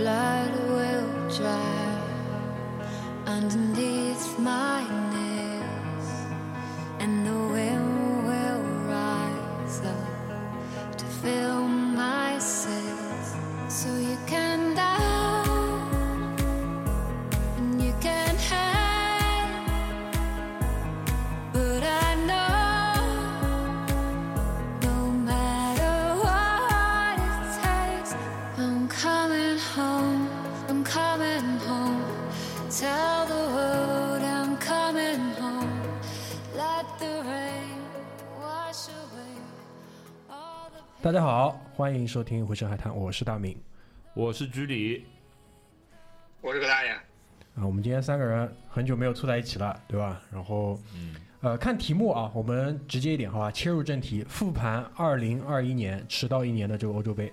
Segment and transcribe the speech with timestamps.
[0.00, 2.00] blood will dry
[3.26, 3.99] underneath
[41.10, 43.60] 大家好，欢迎收听《回声海滩》，我是大明
[44.14, 45.04] 我是居里，
[46.40, 47.02] 我是葛大爷，啊。
[47.66, 50.22] 我们今天三个人很久没有凑在一起了，对吧？
[50.30, 53.50] 然后，嗯，呃，看题目啊，我们直接一点，好吧？
[53.50, 57.32] 切入正题，复盘二零二一年迟到一年的这个欧洲杯。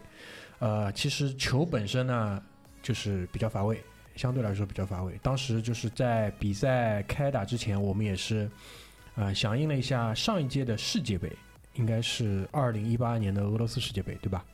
[0.58, 2.42] 呃，其实球本身呢，
[2.82, 3.80] 就是比较乏味，
[4.16, 5.20] 相对来说比较乏味。
[5.22, 8.50] 当时就是在比赛开打之前，我们也是，
[9.14, 11.32] 呃，响应了一下上一届的世界杯，
[11.78, 14.46] 应该是二零一八年的俄罗斯世界杯，对吧？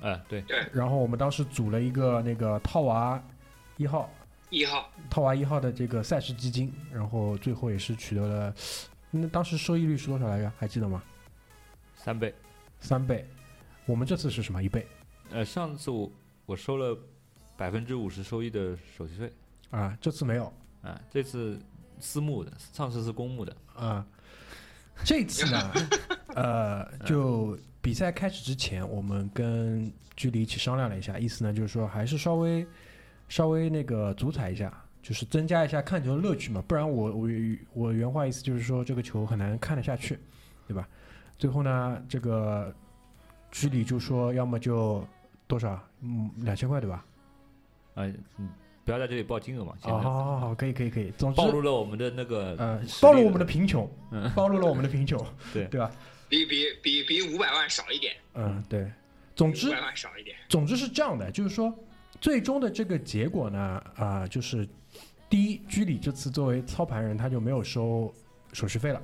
[0.00, 3.22] 哎，对，然后我们当时组了一个那个套娃
[3.76, 4.08] 一号，
[4.48, 8.54] 一号套娃一号的这个赛事基金，然后最后也是取得了，
[9.10, 10.52] 那当时收益率是多少来着？
[10.56, 11.02] 还记得吗？
[11.96, 12.34] 三倍。
[12.80, 13.28] 三倍。
[13.86, 14.62] 我们这次是什么？
[14.62, 14.86] 一倍
[15.30, 16.12] 呃，上次我
[16.46, 16.96] 我收了
[17.56, 19.32] 百分之五十收益的手续费，
[19.70, 19.98] 啊？
[20.00, 20.52] 这次没有
[20.82, 21.60] 啊，这次
[21.98, 24.06] 私募的，上次是公募的，啊。
[25.04, 25.72] 这次呢，
[26.34, 32.66] 呃，就比赛开始之前，我们跟居里一起商量了一下，意思呢就是说还是稍微
[33.28, 37.28] 稍微那个足彩一下，就是增加一下看球的乐趣嘛，不然我我
[37.72, 40.18] 我原话意思就是说这个球很难看得下去，
[40.66, 40.86] 对吧？
[41.38, 42.74] 最后呢，这个
[43.50, 45.06] 居里就说要么就
[45.46, 47.04] 多少，嗯，两千块对吧？
[47.94, 48.48] 呃，嗯，
[48.88, 50.02] 不要在这里报金额嘛，现哦，在。
[50.02, 54.32] 好好好，可以可以可以，总之暴露了我们的那个呃，暴露我们的贫穷，嗯。
[54.34, 55.22] 暴露了我们的贫穷，
[55.52, 55.66] 对。
[55.66, 55.92] 对吧？
[56.26, 58.90] 比比比比五百万少一点，嗯，对。
[59.36, 61.70] 总五之，百万少一点，总之是这样的，就是说，
[62.18, 63.58] 最终的这个结果呢，
[63.94, 64.66] 啊、就是
[65.28, 68.10] 第一，居里这次作为操盘人，他就没有收
[68.54, 69.02] 手续费了，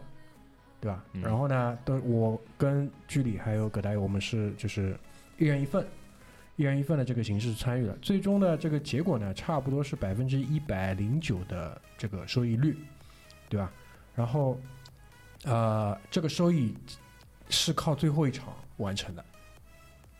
[0.80, 1.04] 对吧？
[1.12, 1.20] 嗯。
[1.20, 4.98] 然后呢，都我跟居里还有葛大爷，我们是就是
[5.36, 5.86] 一人一份，
[6.56, 7.96] 一人一份的这个形式参与了。
[8.00, 12.76] 最终的这个结果呢，差不多是百分之一百零九的这个收益率，
[13.48, 13.72] 对吧？
[14.14, 14.60] 然后，
[15.44, 16.74] 呃，这个收益
[17.48, 19.24] 是靠最后一场完成的。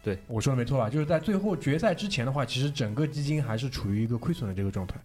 [0.03, 0.91] 对，我说的没错吧？
[0.91, 4.97] 就是在最后决赛之前的话，其实整个基金还是处于一个亏损的这个状态。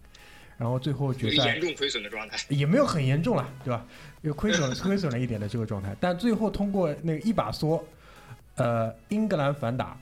[0.58, 2.36] 然后最后决赛严重亏损的状态。
[2.50, 3.86] 也没有很严重了，对吧？
[4.20, 7.82] 有亏损 亏损了一点的这个状态，但最后通过那个一把梭，
[8.56, 9.98] 呃，英格兰反打，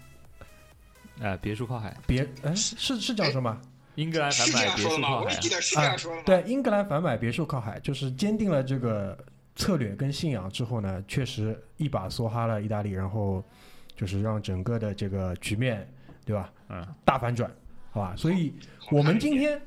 [1.21, 3.61] 哎，别墅靠海，别，哎，是是这样说吗？
[3.97, 4.85] 英格兰反买别？
[4.85, 5.97] 墅靠海啊？
[6.25, 9.19] 对，英格兰反买别墅靠海，就是坚定了这个
[9.57, 13.43] 策略跟信仰之后呢，确实一把梭哈了意大利，然后
[13.97, 15.85] 就是让整个的这个局面，
[16.25, 16.53] 对吧？
[16.69, 17.51] 嗯，大反转，
[17.91, 18.15] 好吧？
[18.17, 18.55] 所以
[18.93, 19.61] 我们今天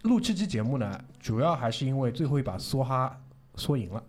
[0.00, 3.14] 录这期节目呢，主要还是因为最后一把梭哈
[3.56, 4.02] 梭赢了。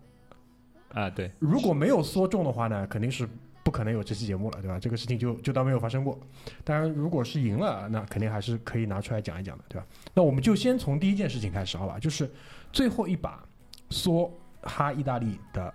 [0.94, 3.32] 啊，对，如果没有缩中的话呢，肯定是不
[3.74, 4.78] 可能有这期节目了，对吧？
[4.78, 6.16] 这个事情就就当没有发生过。
[6.62, 9.86] 当然，如果是赢了，那肯定还是可以拿出来讲一讲的，对吧？
[10.14, 11.98] 那我们就先从第一件事情开始，好吧？
[11.98, 12.30] 就是
[12.72, 13.44] 最后一把
[13.90, 14.30] 梭
[14.62, 15.74] 哈意大利的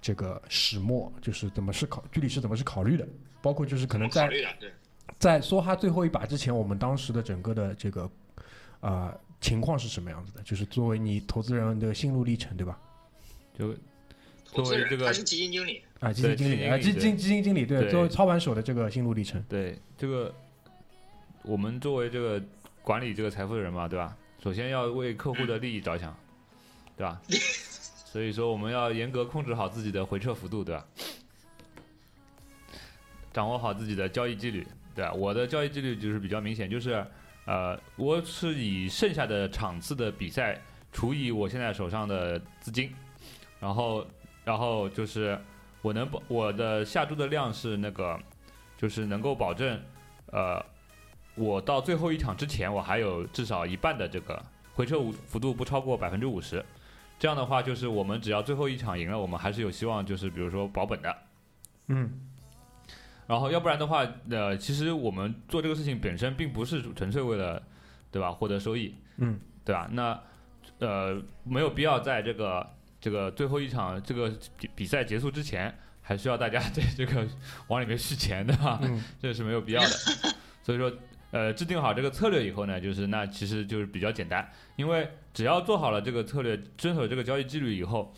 [0.00, 3.06] 这个始末，就是怎么是考具体是怎么是考虑的，
[3.42, 4.30] 包括就是可能在
[5.18, 8.10] 在梭哈最后一把之前，我们当时的整个的这个
[8.80, 10.42] 呃情况是什么样子的？
[10.42, 12.78] 就是作为你投资人的心路历程，对吧？
[13.52, 13.74] 就
[14.62, 20.34] 作为这个他是基金经理，啊，基金经理啊，基基金基金经理，对，对作为操盘手的这个心路历程，对这个，
[21.42, 22.42] 我们作为这个
[22.82, 24.16] 管理这个财富的人嘛，对吧？
[24.42, 26.16] 首先要为客户的利益着想，
[26.96, 27.20] 对吧？
[28.06, 30.86] 所以说我们要严格控制好自己的回撤幅度，对吧？
[33.32, 35.12] 掌握好自己的交易纪律，对吧？
[35.12, 37.04] 我的交易纪律就是比较明显，就是
[37.44, 40.60] 呃，我是以剩下的场次的比赛
[40.92, 42.90] 除以我现在手上的资金，
[43.60, 44.06] 然后
[44.46, 45.36] 然后就是
[45.82, 48.16] 我能保我的下注的量是那个，
[48.78, 49.80] 就是能够保证，
[50.26, 50.64] 呃，
[51.34, 54.40] 我到最后一场之前，我还有至少一半的这个
[54.72, 56.64] 回撤幅度不超过百分之五十。
[57.18, 61.16] 这样的话，就是我们只要最后一场赢了，我们还是有希望，就是比如说保本的。
[61.88, 62.08] 嗯
[63.26, 67.60] 然后要不然的话，呃，其实我们做这个事情本身并不是纯粹为了，
[68.12, 69.88] 对吧，获得收益，嗯对吧？
[69.90, 70.22] 那
[70.78, 72.64] 呃，没有必要在这个
[73.06, 75.72] 这个最后一场这个比比赛结束之前，
[76.02, 77.24] 还需要大家在这个
[77.68, 78.80] 往里面续钱，对吧？
[78.82, 79.88] 嗯这是没有必要的。
[80.64, 80.92] 所以说，
[81.30, 88.12] 呃制定好这个策略以后呢，就是那其实就是比较简单，因为只要做好了这个策略，遵守这个交易纪律以后，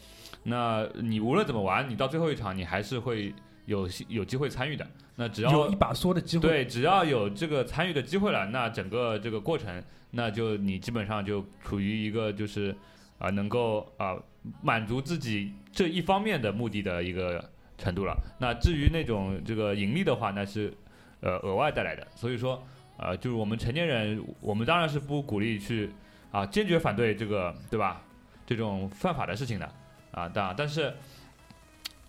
[0.44, 3.34] 那你无论怎么玩，你到最后一场你还是会
[3.66, 4.86] 有有机会参与的。
[5.16, 6.48] 那只要有一把梭的机会。
[6.48, 12.74] 对，只要有这个参与的机会了，那整个这个过程，那就你基本上就处于一个就是
[13.18, 14.16] 啊、能够啊、
[14.62, 17.42] 满足自己这一方面的目的的一个
[17.76, 18.16] 程度了。
[18.38, 20.72] 那至于那种这个盈利的话，那是
[21.20, 22.06] 呃额外带来的。
[22.14, 22.62] 所以说
[22.96, 25.90] 呃，就是我们成年人，我们当然是不鼓励去
[26.30, 28.02] 啊坚决反对这个对吧？
[28.46, 29.72] 这种犯法的事情的
[30.10, 30.94] 啊，当但是。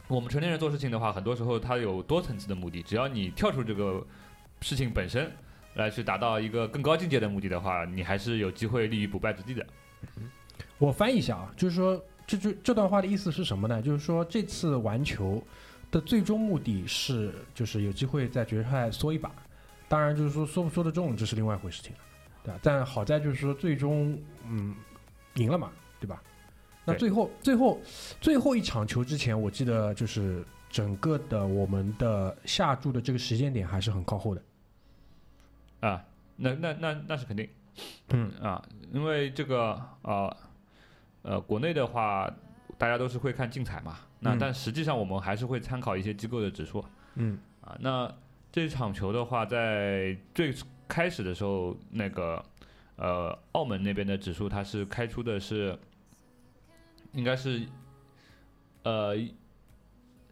[0.07, 2.81] 我们成年人做事情的话，很多时候它有多层次的目的。
[2.81, 4.03] 只要你跳出这个
[4.59, 5.31] 事情本身，
[5.75, 9.63] 来去达到一个更高境界的目的的话，你还是有机会立于不败之地的。
[10.79, 13.81] 我翻译一下啊，就是说这句这段话的意思是什么呢？
[13.81, 15.43] 就是说这次玩球
[15.89, 19.31] 的最终目的是，就是有机会在决赛缩一把。
[19.87, 21.99] 当然，就是说缩不缩得中，这是另外一回事情了，
[22.43, 22.59] 对吧？
[22.61, 24.15] 但好在就是说最终
[24.47, 24.75] 嗯
[25.37, 26.21] 赢了嘛，对吧？
[26.85, 27.81] 那最后最后
[28.21, 34.41] 最后一场球之前，我记得就是整个的我们的下注的这个时间点还是很靠后的。
[35.79, 36.05] 啊，
[36.35, 37.49] 那那那那是肯定，
[38.09, 40.37] 嗯啊，因为这个啊呃
[41.45, 42.29] 国内的话，
[42.77, 46.83] 大家都是会看竞彩嘛，那、嗯但实际上我们还是会参考一些机构的指数
[47.15, 47.75] 嗯啊。
[47.79, 48.11] 那
[48.51, 50.53] 这场球的话，在最
[50.87, 52.43] 开始的时候，那个
[52.95, 55.77] 呃澳门那边的指数它是开出的是，
[57.11, 57.61] 应该是
[58.83, 59.15] 呃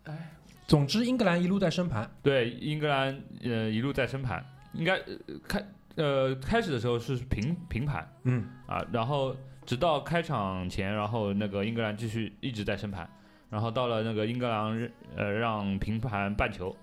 [0.06, 0.32] 哎
[0.66, 2.10] 总之，英格兰一路在升盘。
[2.24, 4.44] 对，英格兰呃一路在升盘，
[4.74, 5.16] 应该呃
[5.48, 9.36] 开呃开始的时候是平平盘嗯啊，然后
[9.68, 13.08] 直到开场前，然后那个英格兰继续一直在升盘，
[13.50, 16.74] 然后到了那个英格兰呃让平盘半球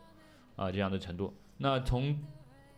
[0.54, 1.34] 啊这样的程度。
[1.56, 2.14] 那从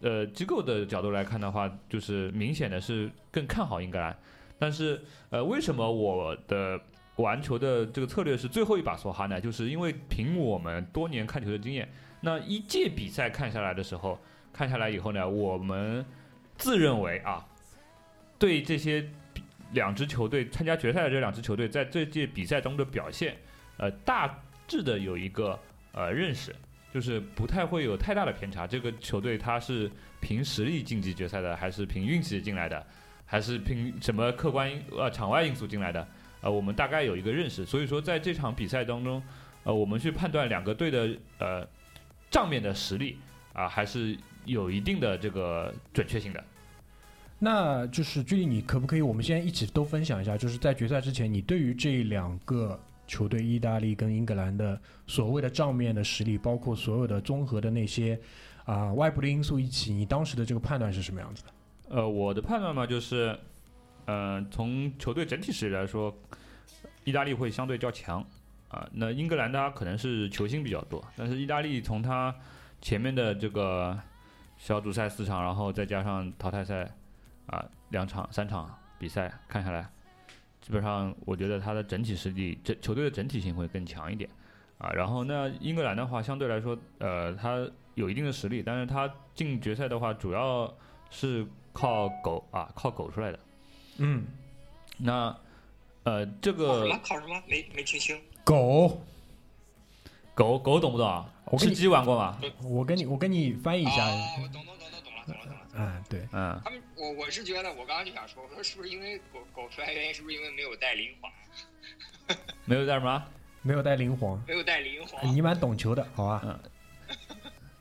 [0.01, 4.17] 呃机构的角度来看的话，就是明显的是更看好英格兰，
[4.61, 6.81] 但是呃为什么我的
[7.17, 9.41] 玩球的这个策略是最后一把梭哈呢？
[9.41, 11.89] 就是因为凭我们多年看球的经验，
[12.21, 14.21] 那一届比赛看下来的时候，
[14.53, 16.07] 看下来以后呢，我们
[16.57, 17.45] 自认为啊，
[18.39, 19.11] 对这些
[19.73, 23.37] 两支球队参加决赛的这两支球队在这届比赛中的表现，
[23.77, 25.59] 呃，大致的有一个
[25.93, 26.55] 呃认识，
[26.93, 28.67] 就是不太会有太大的偏差。
[28.67, 29.91] 这个球队它是
[30.21, 32.87] 凭实力晋级决赛的，还是凭运气进来的，
[33.25, 36.07] 还是凭什么客观呃场外因素进来的？
[36.41, 37.65] 呃，我们大概有一个认识。
[37.65, 39.23] 所以说，在这场比赛当中，
[39.65, 41.67] 呃，我们去判断两个队的呃
[42.31, 43.19] 账面的实力
[43.53, 46.45] 啊、还是有一定的这个准确性的。
[47.39, 58.19] 那就是距离你可不可以，我们现在一起都分享一下，就是在决赛之前，你对于这两个球队，意大利跟英格兰的所谓的账面的实力，包括所有的综合的那些
[58.65, 61.51] 啊、外部的因素一起，你当时的这个判断是什么样子的？
[61.89, 63.39] 呃，我的判断嘛，就是，
[64.07, 66.13] 呃，从球队整体实力来说，
[67.05, 68.25] 意大利会相对较强
[68.69, 72.35] 啊、那英格兰它可能是球星比较多，但是意大利从它
[72.81, 73.97] 前面的这个
[74.59, 76.91] 小组赛四场，然后再加上淘汰赛
[77.47, 79.89] 啊、两场三场比赛看下来，
[80.61, 84.29] 基本上我觉得他的整体实力，这球队的整体性会更强一点
[84.79, 84.91] 啊。
[84.91, 90.73] 然后那英格兰的话，相对来说，呃，他有一定的实力，但是他进决赛的话，主要
[91.11, 93.39] 是靠狗啊，靠狗出来的。
[93.99, 94.25] 嗯，
[94.99, 95.37] 那
[96.03, 96.99] 呃，这个么？
[97.03, 97.43] 靠什么？
[97.49, 98.21] 没没听清。
[98.45, 99.01] 狗，
[100.35, 101.29] 狗狗懂不懂啊？
[101.47, 102.39] 我跟鸡玩过吗？
[102.65, 104.86] 我跟你我跟你翻译一下，哦，我懂懂懂
[105.77, 105.85] 懂懂了懂了懂了。
[105.85, 111.31] 啊，对，嗯，他们，我我是觉得，我刚刚就想说，我说是不是因为狗狗出来原因，是不是因为没有带灵皇，
[112.65, 113.23] 没有带什么？
[113.63, 115.35] 没有带灵皇，没有带灵哎皇？
[115.35, 116.41] 你蛮懂球的，好吧？
[116.45, 116.59] 嗯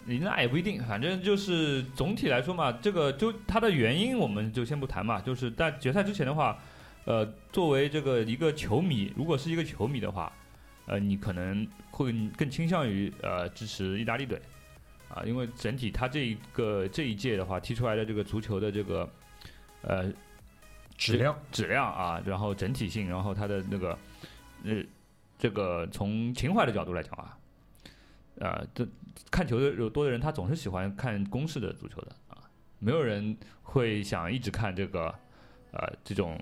[0.07, 5.19] 你那也不一定，反正就是总体来说嘛，这个就它的原因我们就先不谈嘛。
[5.19, 6.61] 就是在决赛之前的话，
[7.05, 10.31] 呃，作为这个一个球迷，如果是一个球迷的话，
[10.85, 14.39] 呃，你可能会更倾向于呃支持意大利队
[15.09, 19.09] 啊，因为整体他这一个这一届的话踢出来的这个足球的这个
[19.81, 20.11] 呃
[20.97, 23.97] 质量，质量啊，然后整体性，然后他的那个
[24.63, 24.83] 呃，
[25.37, 27.37] 这个从情怀的角度来讲啊，
[28.39, 28.87] 呃，这
[29.31, 32.37] 看球的有多的人，他总是喜欢看攻势的足球的啊，
[32.79, 35.13] 没有人会想一直看这个
[35.71, 36.39] 呃这种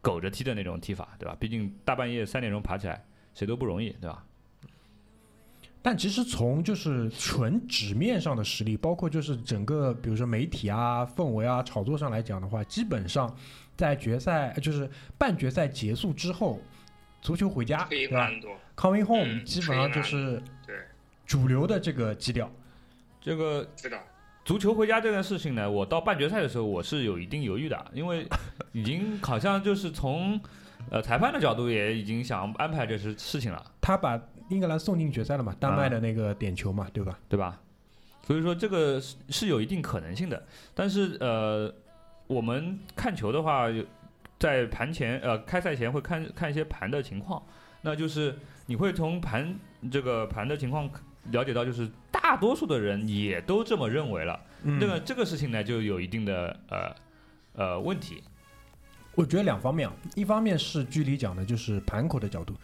[0.00, 1.36] 苟着踢的那种踢法，对吧？
[1.38, 3.04] 毕竟大半夜三点钟爬起来，
[3.34, 4.24] 谁都不容易，对吧？
[5.82, 13.34] 但其实从就是纯纸面上的实力，包括就是整个比如说媒体啊、氛围啊、炒作上来讲的话，基本上
[13.76, 16.60] 在决赛就是半决赛结束之后，
[17.22, 18.30] 足球回家，对吧。
[18.76, 20.76] ？Coming home 嗯基本上就是对，
[21.26, 22.50] 主流的这个基调。
[23.20, 23.98] 这个知道。
[24.42, 28.26] 足球回家这件事情呢，我到半决赛的时候我是有一定犹豫的，因为
[28.72, 30.40] 已经 好像就是从
[30.90, 34.18] 呃裁判的角度也已经想安排这事事情了，他把
[34.50, 35.56] 英格兰送进决赛了嘛？
[35.58, 37.18] 丹麦的那个点球嘛，对吧？
[37.28, 37.58] 对吧？
[38.22, 40.40] 所以说这个是是有一定可能性的，
[40.74, 41.72] 但是呃，
[42.26, 43.66] 我们看球的话，
[44.38, 47.42] 在盘前呃开赛前会看看一些盘的情况，
[47.80, 49.58] 那就是你会从盘
[49.90, 50.88] 这个盘的情况
[51.30, 54.38] 了解到，就是大多数的人也都这么认为了。
[54.62, 56.94] 嗯这个这个事情呢，就有一定的呃
[57.54, 58.22] 呃问题。
[59.14, 62.54] 我觉得两方面啊，一方面是居里讲的，就是盘口的角度，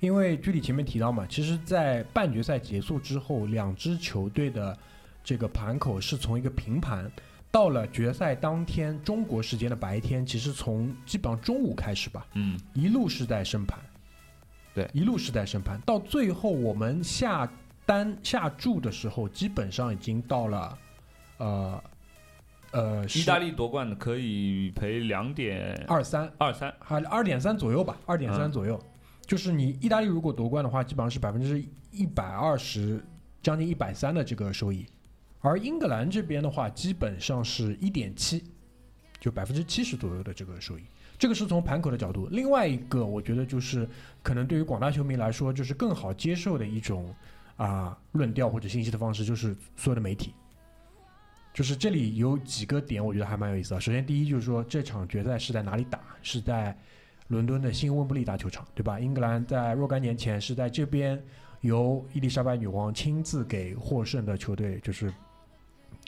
[0.00, 4.76] 因为居里前面提到嘛，其实，在半决赛结束之后，两支球队的
[5.22, 7.10] 这个盘口是从一个平盘，
[7.50, 13.78] 到了决赛当天中国时间的白天，其实从基本上中午开始吧，嗯，一路是在升盘，
[14.74, 17.50] 对一路是在升盘，到最后我们下
[17.86, 20.78] 单下注的时候，基本上已经到了，
[21.38, 21.82] 呃，
[22.72, 26.30] 呃，意大利夺冠可以赔两点二三。
[26.36, 28.78] 二三，还二点三左右吧，二点三嗯左右。
[29.26, 33.02] 就是你意大利如果夺冠的话，基本上是百分之一百二十，
[33.42, 34.86] 将近一百三的这个收益。
[35.40, 38.42] 而英格兰这边的话，基本上是一点七，
[39.20, 40.82] 就百分之七十左右的这个收益。
[41.18, 42.26] 这个是从盘口的角度。
[42.30, 43.88] 另外一个，我觉得就是
[44.22, 47.14] 可能对于广大球迷来说，就是更好接受的一种
[47.56, 50.34] 啊、论调或者信息的方式，就是所有的媒体。
[51.52, 53.80] 就是这里有几个点，我觉得还蛮有意思的。
[53.80, 56.00] 首先，第一就是说这场决赛是在哪里打？
[56.20, 56.76] 是在
[57.34, 59.00] 伦敦的新温布利大球场，对吧？
[59.00, 61.20] 英格兰在若干年前是在这边
[61.62, 65.12] 由伊丽莎白女王亲自给获胜的球队，就是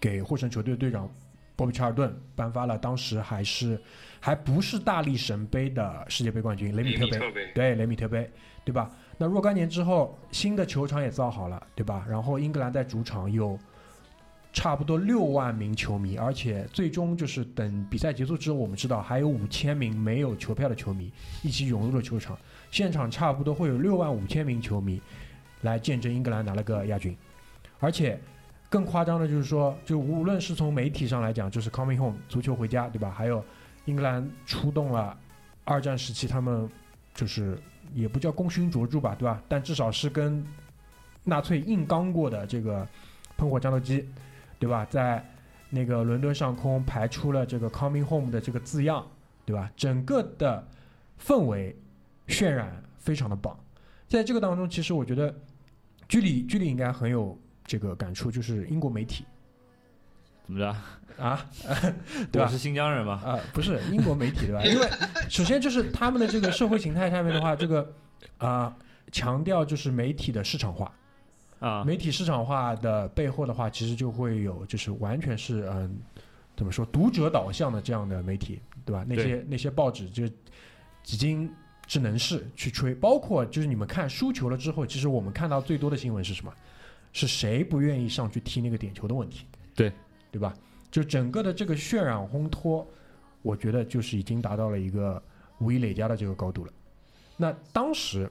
[0.01, 1.11] 给获胜球队队长
[1.57, 3.81] 波比查尔顿颁发了当时还是
[4.21, 8.31] 还不是大力神杯的世界杯冠军雷米特杯，米特杯，对雷米特杯，
[8.65, 8.89] 对吧？
[9.19, 12.07] 那若干年之后，新的球场也造好了，对吧？
[12.09, 13.59] 然后英格兰在主场有
[14.57, 22.39] 差不多六万名球迷，而且最终就是等比赛结束之后，我们知道还有五千名没有球票的球迷一起涌入了球场，
[22.71, 24.99] 现场差不多会有六万五千名球迷
[25.61, 27.15] 来见证英格兰拿了个亚军，
[27.81, 28.19] 而且
[28.71, 33.11] 更夸张的就是说，就无论是从媒体上来讲，就是 coming home 足球回家，对吧？
[33.11, 33.45] 还有
[33.85, 35.15] 英格兰出动了
[35.67, 36.67] 二战时期他们
[37.15, 37.59] 就是
[37.93, 39.39] 也不叫功勋卓著吧，对吧？
[39.49, 40.43] 但至少是跟
[41.25, 42.89] 纳粹硬刚过的这个
[43.37, 44.03] 喷火战斗机，
[44.59, 44.85] 对吧？
[44.89, 45.25] 在
[45.71, 49.07] 那个伦敦上空排出了这个 “coming home” 的这个字样，
[49.45, 49.71] 对吧？
[49.77, 50.67] 整个的
[51.21, 51.77] 氛围
[52.29, 53.59] 渲染非常的棒。
[54.09, 55.35] 在这个当中，其实我觉得
[56.09, 59.25] 居里居里应该很有这个感触，就是英国媒体
[60.47, 60.77] 怎么着？
[61.23, 61.45] 啊，
[62.31, 63.21] 对吧我是新疆人吗？
[63.25, 64.63] 啊、不是英国媒体对吧？
[64.65, 64.89] 因为
[65.29, 67.93] 首先就是他们的这个社会形态下面的话，这个
[68.39, 68.77] 啊、
[69.11, 70.93] 强调就是媒体的市场化，
[71.59, 75.97] 啊，媒体市场化的背后的话，其实就会有就是完全是嗯，
[76.57, 79.05] 怎么说读者导向的这样的媒体，对吧？
[79.09, 80.29] 那些那些报纸就
[81.03, 81.51] 几经
[81.87, 86.53] 智能事去吹，包括就是你们看输球了之后，其实我们看到最多的新闻是什么？
[87.13, 89.47] 是谁不愿意上去踢那个点球的问题？
[89.75, 89.91] 对，
[90.31, 90.55] 对吧？
[90.91, 92.87] 就整个的这个渲染烘托，
[93.41, 95.23] 我觉得就是已经达到了一个
[95.59, 96.73] 无以累加的这个高度了。
[97.39, 98.31] 那当时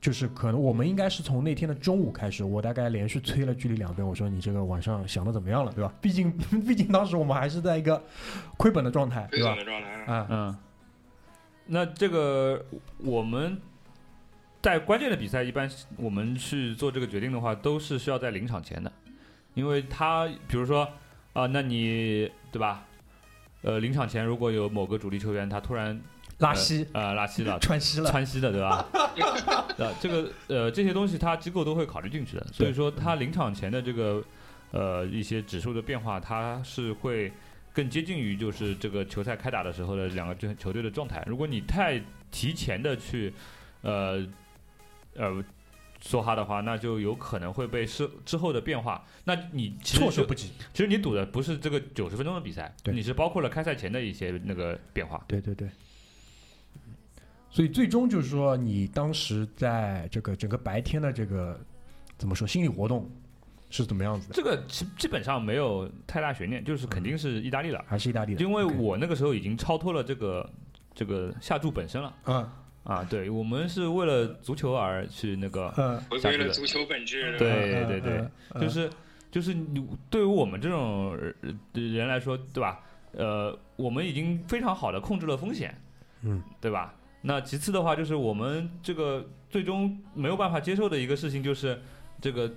[0.00, 5.92] 就是可能我们应该是从那天的中午开始，我大概连续催了距离两遍，我说你这个晚上想的怎么样了，对吧？
[6.00, 6.30] 毕竟
[6.66, 8.02] 毕竟当时我们还是在一个
[8.56, 9.64] 亏本的状态，对吧亏损？
[9.64, 10.12] 的状态。
[10.12, 10.56] 啊，嗯，
[11.66, 12.64] 那这个
[12.98, 13.60] 我们
[14.62, 18.92] 在关键的比赛，一般我们去做这个决定的话，都是需要在临场前的，
[19.54, 20.88] 因为他比如说
[21.32, 22.84] 啊、那你对吧？
[23.62, 26.00] 呃，临场前如果有某个主力球员他突然
[26.38, 28.86] 拉稀、呃呃拉稀了， 川稀了，川西的，对吧？
[29.78, 32.46] 呃，这个呃这些东西，它机构都会考虑进去的。
[32.52, 34.22] 所以说，它临场前的这个
[34.70, 37.32] 呃一些指数的变化，它是会
[37.72, 41.22] 更接近于就是这个球赛开打的时候的两个球球队的状态。
[41.26, 43.32] 如果你太提前的去
[43.82, 44.26] 呃
[45.14, 45.44] 呃
[46.00, 49.04] 说哈的话，那就有可能会被之之后的变化。
[49.24, 50.52] 那你其实就措手不及。
[50.72, 55.24] 其实你赌的不是这个九十分钟的比赛，你是包括了开赛前的一些那个变化。
[55.26, 55.68] 对对对。
[57.50, 61.58] 所以最终就是说，你当时在这个整个白天的这个
[62.16, 63.10] 怎么说心理活动
[63.70, 64.34] 是怎么样子的？
[64.34, 67.84] 这个基基本上没有太大悬念，就是肯定是意大利了。
[67.86, 68.42] 还是意大利的？
[68.42, 70.50] 因为 OK 我那个时候已经超脱了这个
[70.94, 72.50] 这个下注本身了嗯
[72.84, 77.36] 啊，对我们是为了足球而去那个，嗯，回归了足球本质。
[77.38, 78.28] 对嗯对对
[78.60, 78.90] 就是
[79.30, 81.12] 就是你对于我们这种
[81.42, 82.80] 呃人来说，对吧？
[83.12, 85.78] 呃，我们已经非常好的控制了风险，
[86.22, 86.94] 嗯，对吧？
[87.28, 91.78] 那其次的话，就是我们这个最终没有办法接受的一个事情，就是
[92.22, 92.50] 这个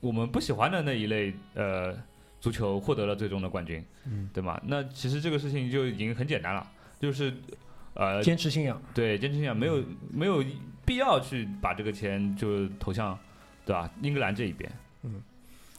[0.00, 1.96] 我们不喜欢的那一类呃
[2.40, 4.60] 足球获得了最终的冠军，嗯，对吗？
[4.64, 6.66] 那其实这个事情就已经很简单了，
[6.98, 7.32] 就是
[7.94, 8.82] 呃，坚持信仰。
[8.92, 10.44] 对坚持信仰没有没有
[10.84, 13.16] 必要去把这个钱就投向，
[13.64, 13.88] 对吧？
[14.02, 14.68] 英格兰这一边，
[15.04, 15.22] 嗯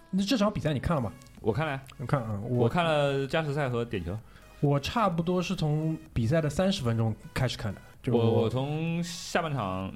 [0.10, 1.12] 那这场比赛你看了吗？
[1.42, 4.18] 我看了，我看啊，我我看了加时赛和点球，
[4.62, 9.94] 我差不多是从比赛的三十分钟开始看的，就我我从下半场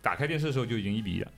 [0.00, 1.30] 打开电视的时候就已经一比一了，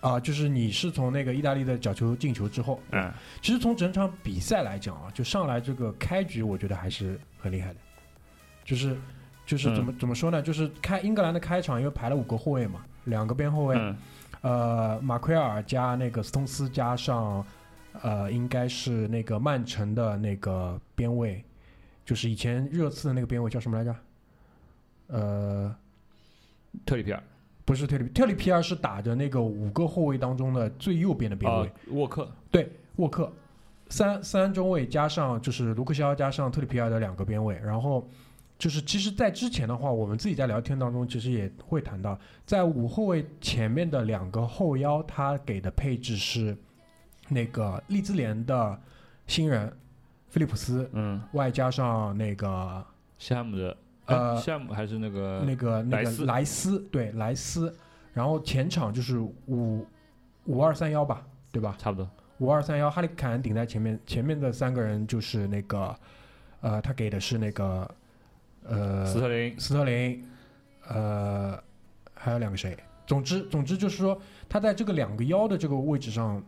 [0.00, 7.76] 啊，就是你是从那个意大利的角球进球之后，嗯，其实从整场比赛来讲啊，就上来这个开局，我觉得还是很厉害的，
[8.62, 8.94] 就是
[9.46, 10.42] 就是怎么、怎么说呢？
[10.42, 13.96] 就是开英格兰的开场，因为排了五个后卫嘛，两个边后卫，嗯
[14.42, 17.42] 呃，马奎尔加那个斯通斯加上
[18.02, 21.42] 呃，应该是那个曼城的那个边卫，
[22.04, 23.96] 就是以前热刺的那个边卫叫什么来着？
[25.08, 25.74] 呃，
[26.84, 27.22] 特里皮尔。
[27.66, 31.66] 不是特里特里皮尔是打着那个五个后卫当中的最右边的边卫。
[31.66, 33.32] 啊，，沃克，对，沃克，
[33.88, 38.06] 三三中卫加上就是卢克肖加上特里皮尔的两个边位，然后
[38.58, 46.54] 就是其实，在之前的话，我们自己在聊天当中其实也会谈到，在五后卫前面的两个后腰，他给的配置是
[47.30, 48.78] 那个利兹联的
[49.26, 49.74] 新人
[50.28, 52.84] 菲利普斯，嗯，外加上那个
[53.18, 53.74] 夏姆的，
[54.06, 57.74] 呃哎夏姆还是那个那个那个莱斯莱斯，对莱斯，
[58.12, 59.86] 然后前场就是五
[60.44, 61.74] 五二三幺吧，对吧？
[61.78, 62.08] 差不多，
[62.38, 65.96] 五二三幺，哈利凯恩顶在前面，前面的三个人就是那个，
[66.60, 67.94] 呃，他给的是那个，
[68.64, 70.22] 呃，斯特林，斯特林，
[70.88, 71.58] 呃，
[72.14, 72.76] 还有两个谁？
[73.06, 76.42] 总之，总之就是说，他在这个两个腰的这个位置上，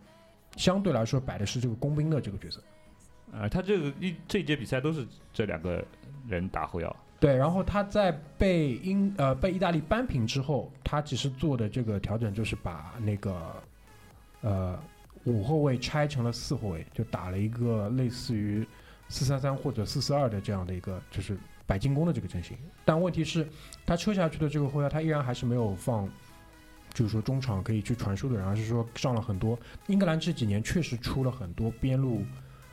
[0.56, 2.62] 相对来说摆的是这个工兵的这个角色。
[3.32, 5.84] 啊，他这个一这一届比赛都是这两个
[6.26, 13.62] 人打后腰，对，然后他在被英呃被意大利扳平之后，他其实做的这个调整就是把那个
[14.42, 14.78] 呃
[15.24, 18.66] 五后卫拆成了四后卫，就打了一个类似于
[19.08, 22.54] 四三三或者四四二的这样的一个就是摆进攻的这个阵型。
[22.84, 23.48] 但问题是，
[23.86, 26.06] 他撤下去的这个后腰，他依然还是没有放，
[26.92, 29.58] 就是说中场可以去传输的人，而是说上了很多。
[29.86, 32.26] 英格兰这几年确实出了很多边路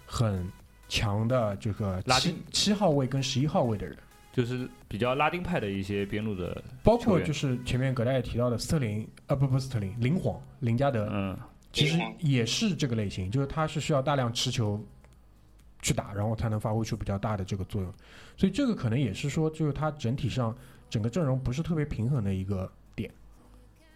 [0.05, 0.45] 很
[0.89, 3.97] 强的这个七七号位跟十一号位的人。
[4.33, 11.37] 就是比较拉丁派的一些边路的，包括就是前面葛大爷提到的斯特林，啊不不斯特林，林皇林加德，嗯，
[11.71, 14.83] 其实也是这个类型，就是他是需要大量持球
[15.83, 17.93] 去打，然后才能发挥出比较大的这个作用。
[18.35, 20.55] 所以这个可能也是说，就是他整体上
[20.89, 23.11] 整个阵容不是特别平衡的一个点。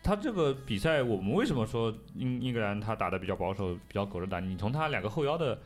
[0.04, 4.40] 他这个比赛，我们为什么说英英格兰他打的比较保守，比较狗着打？
[4.40, 5.60] 你从他两个后腰的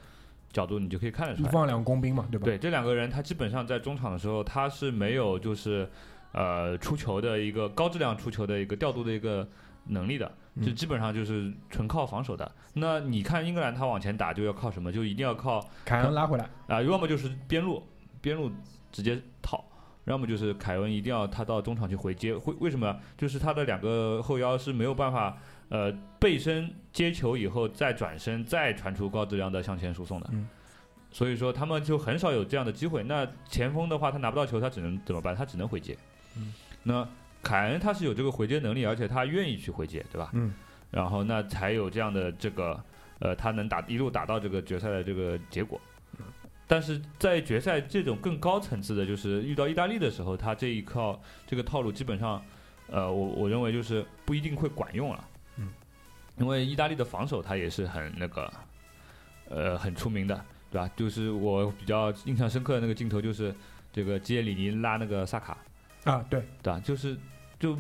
[0.52, 1.50] 角度，你就可以看得出来。
[1.50, 2.46] 放两个工兵嘛，对吧？
[2.46, 5.90] 对，这两个人他基本上在中场的时候，他是没有就是
[6.34, 9.48] 呃出球的一个高质量出球的一个调度的一个
[9.88, 12.52] 能力的，嗯就基本上就是纯靠防守的。
[12.74, 14.92] 那你看英格兰他往前打就要靠什么？
[14.92, 17.84] 就一定要靠凯恩拉回来，啊、要么就是边路
[18.22, 18.52] 边路
[18.92, 19.64] 直接套，
[20.06, 22.38] 要么就是凯恩一定要他到中场去回接。
[22.38, 22.98] 会为什么？
[23.18, 25.38] 就是他的两个后腰是没有办法
[25.71, 30.29] 呃背身接球以后再转身再传出高质量的向前输送的。
[30.31, 30.47] 嗯
[31.13, 33.03] 所以说他们就很少有这样的机会。
[33.03, 35.36] 那前锋的话，他拿不到球，他只能怎么办？
[35.36, 35.97] 他只能回接。
[36.38, 36.53] 嗯
[36.84, 37.05] 那
[37.43, 40.29] 凯恩他是有这个回接能力，而且他愿意去回接，对吧？
[40.34, 40.53] 嗯，
[40.89, 42.81] 然后那才有这样的这个
[43.19, 45.81] 呃，他能打一路打到这个决赛的这个结果。
[46.65, 52.41] 但是在决赛这种更高层次的，就是遇到意大利的时候，他这一套这个套路基本上，
[52.88, 55.27] 呃，我我认为就是不一定会管用了。
[56.38, 58.54] 嗯，因为意大利的防守他也是很那个，
[59.50, 60.89] 呃，很出名的，对吧？
[60.96, 63.54] 就是我比较印象深刻的那个镜头，就是
[63.91, 65.58] 这个基耶里尼拉那个萨卡，
[66.06, 66.80] 啊，对，对吧？
[66.80, 67.17] 就是
[67.60, 67.78] 就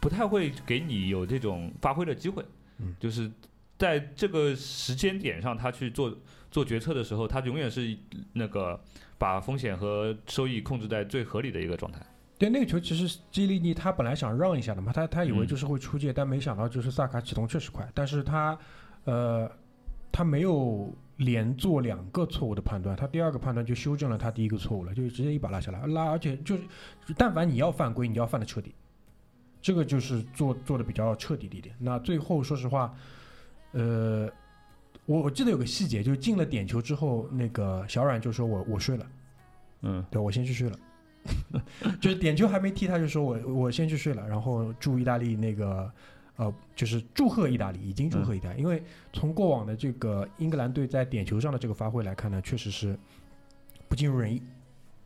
[0.00, 2.44] 不太会给你有这种发挥的机会，
[2.78, 3.30] 嗯就是
[3.78, 6.16] 在这个时间点上，他去做
[6.50, 7.96] 做决策的时候，他永远是
[8.32, 8.80] 那个
[9.18, 12.00] 把风险和收益控制在最合理的一个状态。
[12.42, 18.58] 对，那个球其实基利尼他本来想让一下的嘛，他他以为嗯就是会出界，但没想到就是萨卡启动确实快，但是他
[19.04, 19.48] 呃
[20.10, 26.64] 他没有连做两个错误的判断，他第二个判断就修正了他第一个错误了，就是直接一把拉下来，拉而且就是
[27.16, 28.74] 但凡你要犯规，你要犯的彻底，
[29.60, 31.72] 这个就是做做的比较彻底的一点。
[31.78, 32.92] 那最后说实话，
[33.70, 34.28] 呃，
[35.06, 39.06] 我我记得有个细节，就是进了点球之后，那个小冉就说我我睡了。
[39.82, 40.76] 嗯，对我先去睡了，
[42.00, 45.90] 就是点球还没踢，他就说我我先去睡了，然后祝意大利那个
[46.36, 48.82] 呃，就是祝贺意大利，已经祝贺意大利，因为
[49.12, 52.98] 从过往的这个英格兰队在点球上的这个发挥来看呢，确实是
[53.88, 54.42] 不尽如人意。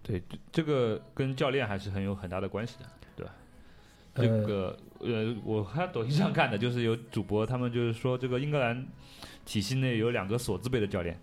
[0.03, 3.35] 对，这这个跟教练还是很有很大的关系的，对吧？
[4.15, 8.87] 呃这个呃，我看抖音上看的，就是有主播他们就是说，这个英格兰
[9.45, 11.21] 体系内有两个锁字辈的教练，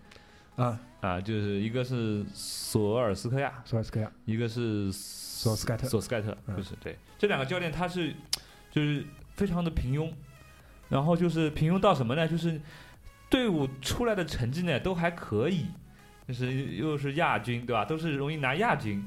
[0.56, 5.88] 啊，啊，就是一个是索尔斯克亚，索尔斯克亚，一个是索斯盖特。
[5.88, 6.56] 索斯盖特，嗯。
[6.56, 6.98] 就是对。
[7.18, 8.14] 这两个教练，他是
[8.72, 10.12] 就是非常的平庸，
[10.90, 12.28] 然后就是平庸到什么呢？
[12.28, 12.62] 就是
[13.30, 15.66] 队伍出来的成绩呢都还可以，
[16.28, 17.84] 就是又是亚军，对吧？
[17.84, 19.04] 都是容易拿亚军，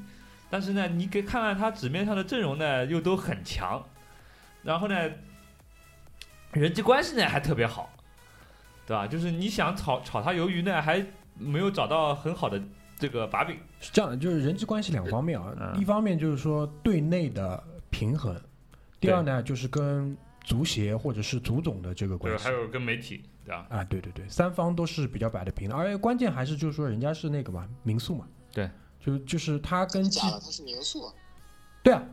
[0.49, 3.81] 但是呢，你给看看他纸面上的阵容呢，又都很强，
[4.63, 5.09] 然后呢，
[6.51, 7.89] 人际关系呢还特别好，
[8.85, 9.07] 对吧？
[9.07, 11.05] 就是你想炒炒他鱿鱼呢，还
[11.37, 12.61] 没有找到很好的
[12.97, 13.57] 这个把柄。
[13.79, 18.39] 是这样的，就是人际关系两方面啊，嗯一方面就是说对内的平衡，
[18.99, 22.51] 第二呢就是跟足协或者是足总的这个关对，系还。
[22.51, 23.65] 有跟媒体，对吧？
[23.69, 28.69] 啊，对对对，三方都是比较摆的平的，而且关键还是就是说人家是那个嘛民宿嘛，对，
[28.99, 31.11] 就就是他跟基假的，他是民宿。
[31.83, 32.03] 对啊，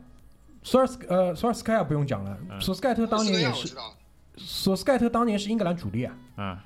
[0.62, 3.94] 索尔斯呃索尔斯盖亚不用讲了，嗯索斯盖特当年也是我知道
[4.36, 6.64] 索斯盖特当年是英格兰主力啊，嗯，啊，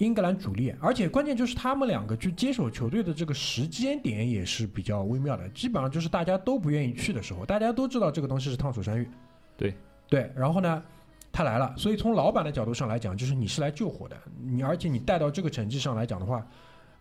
[0.00, 9.08] 英格兰主力，而且关键就是他们两个去接手球队的这个时间点也是比较微妙的，基本上就是大家都不愿意去的时候，大家都知道这个东西是烫手山芋。
[9.56, 9.74] 对
[10.08, 10.82] 对，然后呢，
[11.30, 16.46] 他来了，所以从老板的角度上来讲，就是你是来救火的，你而且你带到这个成绩上来讲的话，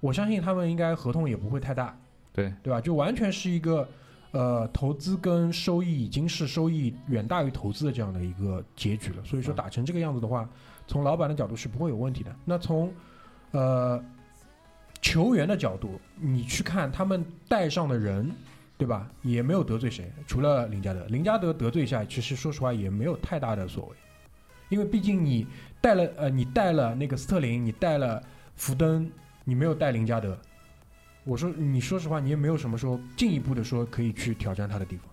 [0.01, 1.97] 我相信他们应该合同也不会太大，
[2.33, 2.81] 对对吧？
[2.81, 3.87] 就完全是一个。
[4.31, 10.47] 呃，投资跟收益已经是收益远大于投资的这样的一个结局了，所以说嗯打成这个样子的话，
[10.89, 12.35] 从老板的角度是不会有问题的。
[12.43, 12.91] 那从
[13.51, 14.03] 呃
[15.01, 18.29] 球员的角度，你去看他们带上的人，
[18.75, 19.07] 对吧？
[19.21, 21.05] 也没有得罪谁，除了林加德。
[21.05, 23.95] 林加德得罪一下，其实说实话也没有太大的所谓，
[24.69, 25.45] 因为毕竟你
[25.79, 28.21] 带了呃，你带了那个斯特林，你带了
[28.55, 29.09] 福登，
[29.43, 30.35] 你没有带林加德。
[31.23, 35.05] 我说，你说实话，你也没有什么说进一步的说可以去挑战他的地方。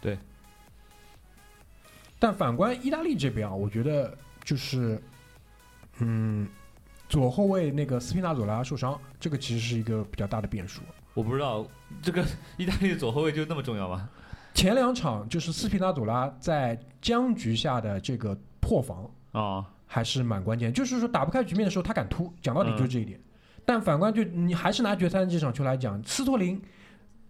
[0.00, 0.16] 对。
[2.18, 5.00] 但反观意大利这边啊，我觉得就是，
[5.98, 6.48] 嗯，
[7.08, 10.82] 左后卫那个斯皮纳佐拉受伤，这个其实是一个比较大的变数。
[11.14, 11.66] 我不知道
[12.00, 12.24] 这个
[12.56, 14.08] 意大利的左后卫就那么重要吗？
[14.54, 23.20] 前两场就是斯皮纳佐拉在僵局下的这个破防啊，还是蛮关键，就是说打不开局面的时候他敢突，讲到底就是这一点。
[23.64, 26.60] 但反观就你还是拿决赛的这场球来讲，斯托林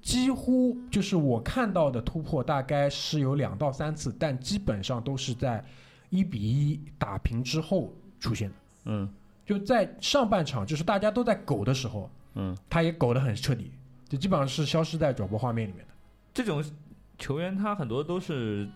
[0.00, 5.64] 几乎就是我看到的突破大概是有两到三次，但基本上都是在
[6.12, 8.54] 一比一打平之后出现的。
[8.84, 9.08] 嗯
[9.44, 13.72] 就在上半场，就是大家都在苟的时候，嗯，他也苟得很彻底，
[14.08, 15.92] 就基本上是消失在转播画面里面的。
[16.32, 16.62] 这种
[17.18, 18.68] 球员他很多都是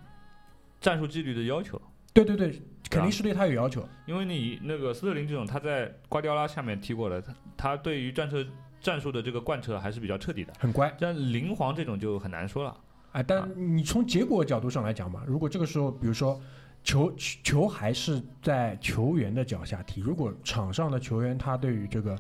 [0.81, 1.81] 战术纪律的要求，
[2.13, 3.87] 对对对，肯定是对他有要求。
[4.07, 8.45] 因为你那个斯特林这种他在瓜迪奥拉下面踢过的，他他对于战车
[8.81, 10.53] 战术的这个贯彻还是比较彻底的。
[10.59, 12.77] 很乖，像林皇这种就很难说了。
[13.13, 16.39] 哎，但你从结果角度上来讲嘛，如果这个时候，比如说
[16.87, 22.17] 球球还是在球员的脚下踢，如果场上的球员他对于这个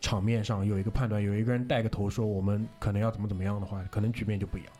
[0.00, 4.72] 场面上有一个判断，有一个人带个头说我们可能要怎么怎么样的话，可能局面就不一样。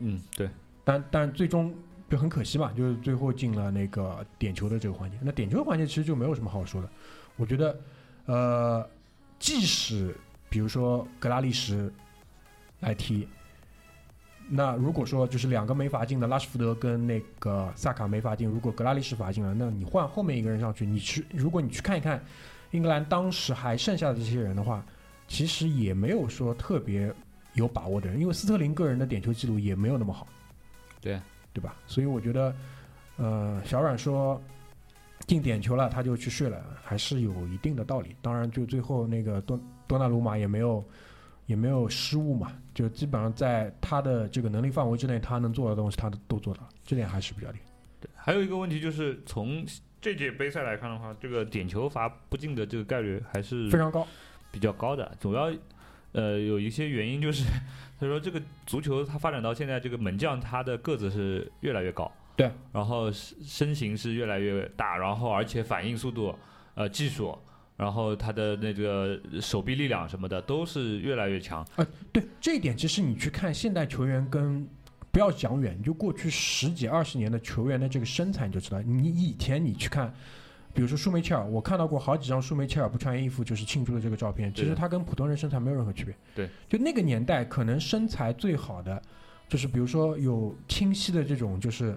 [0.00, 0.50] 嗯，对，
[0.84, 1.74] 但但最终
[2.10, 5.16] 就很可惜嘛，就是最后进了那个点球的这个环节。
[5.22, 6.90] 那点球环节其实就没有什么好说的，
[7.36, 7.80] 我觉得，
[8.26, 8.86] 呃，
[9.38, 10.14] 即使
[10.50, 11.90] 比如说格拉利什
[12.80, 13.26] 来踢，
[14.48, 22.22] 那如果说就是两个没罚进的拉什福德跟那个萨卡没罚进，如果格拉利什罚进了，那你换后面一个人上去，你去如果你去看一看
[22.70, 24.84] 英格兰当时还剩下的这些人的话，
[25.26, 27.12] 其实也没有说特别
[27.54, 30.26] 有把握的人，因为斯特林个人的点球记录也没有那么好，
[31.00, 31.20] 对
[31.52, 31.74] 对吧？
[31.86, 32.54] 所以我觉得，
[33.16, 34.40] 呃，小阮说
[35.26, 38.14] 进点球了，他就去睡了，还是有一定的道理。
[38.22, 40.84] 当然，就最后那个多多纳鲁马也没有
[41.46, 47.64] 也没有失误嘛，就基本上在他的这个能力范围之内，他能做的东西他都都做到了，这点还是比较厉害。
[48.00, 49.64] 对，还有一个问题就是从
[50.00, 54.06] 这届杯赛来看的话，这个点球罚不进的这个概率还是非常高。
[54.52, 55.52] 比较高的，主要
[56.12, 57.44] 呃有一些原因就是，
[58.00, 66.34] 他说这个足球它发展到现在，这个门将他的个子是越来越高，对，然后身身形是越来越大，然后而且反应速度、
[66.74, 67.36] 呃技术，
[67.76, 71.66] 然后他的那个手臂力量什么的都是越来越强。
[72.10, 74.66] 对这一点，其实你去看现代球员跟
[75.12, 78.80] 不要讲远，你就过去十几二十年的球员的这个身材，你就知道。
[78.82, 80.12] 你以前你去看，
[80.74, 86.14] 比如说舒梅切尔，我看到过好几张舒梅切尔不穿衣服就是庆祝的这个照片，其实他跟普通人身材没有任何区别。
[86.34, 89.00] 对，就那个年代，可能身材最好的，
[89.48, 91.96] 就是比如说有清晰的这种就是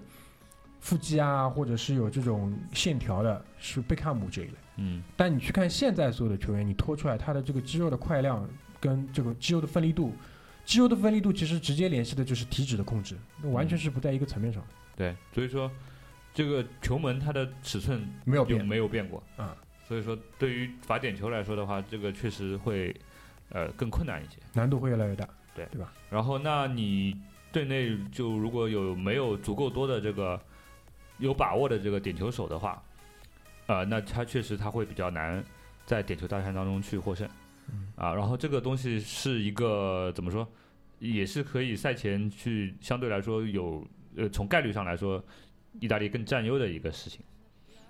[0.79, 4.53] 腹肌啊，或者是有这种线条的，是贝克汉姆这一类。
[4.77, 8.47] 嗯，但你去看现在所有的球员，你拖出来他的这个肌肉的块量
[8.79, 10.13] 跟这个肌肉的分离度，
[10.63, 15.69] 肌肉的分离度其实直接联系的就是体脂的控制，那完全是不在一个层面上的，对，所以说
[16.33, 19.55] 这个球门它的尺寸没有变没有变过啊。
[19.87, 22.95] 所以说对于罚点球来说的话，这个确实会
[23.49, 24.37] 呃更困难一些。
[24.53, 25.27] 难度会越来越大。
[25.55, 27.19] 对，对吧然后，那你
[27.51, 30.39] 队内就如果有没有足够多的这个
[31.19, 32.82] 有把握的这个点球手的话，
[33.67, 35.43] 呃，那他确实他会比较难
[35.86, 37.29] 在点球大战当中去获胜。
[37.95, 40.47] 啊，然后这个东西是一个怎么说，
[40.97, 45.23] 也是可以赛前去相对来说有呃从概率上来说，
[45.79, 47.21] 意大利更占优的一个事情。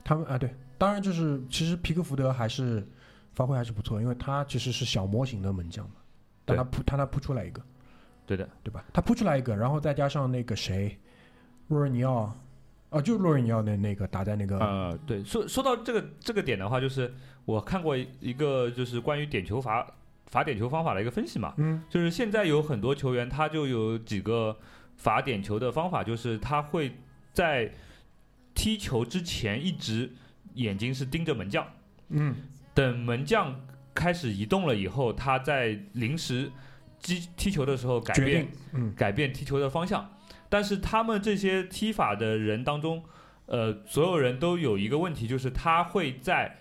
[0.04, 2.86] 他们啊，对，当然就是其实皮克福德还是
[3.34, 5.96] 发挥还是不错，因为他其实是小模型的门将嘛，
[6.44, 7.62] 但他扑他他扑出来一个，
[8.26, 8.84] 对的，对吧？
[8.92, 10.98] 他扑出来一个，然后再加上那个谁，
[11.68, 12.36] 若尔尼奥，
[12.89, 17.13] 啊，就是洛瑞尼奥的那个打在那个，呃，对，说说到这个这个点的话，就是
[17.45, 19.86] 我看过一个就是关于点球罚
[20.25, 24.58] 罚点球方法的一个分析嘛，嗯就是现在有很多球员他就有几个
[24.97, 26.91] 罚点球的方法，就是他会
[27.32, 27.71] 在
[28.56, 30.12] 踢球之前一直
[30.56, 31.65] 眼睛是盯着门将，
[32.10, 32.36] 嗯
[32.73, 33.62] 等门将
[33.93, 36.52] 开始移动了以后，他在临时
[36.99, 40.10] 击踢球的时候改变，嗯改变踢球的方向。
[40.50, 43.04] 但是他们这些踢法的人当中，
[43.46, 46.58] 呃，所有人都有一个问题，就是他会在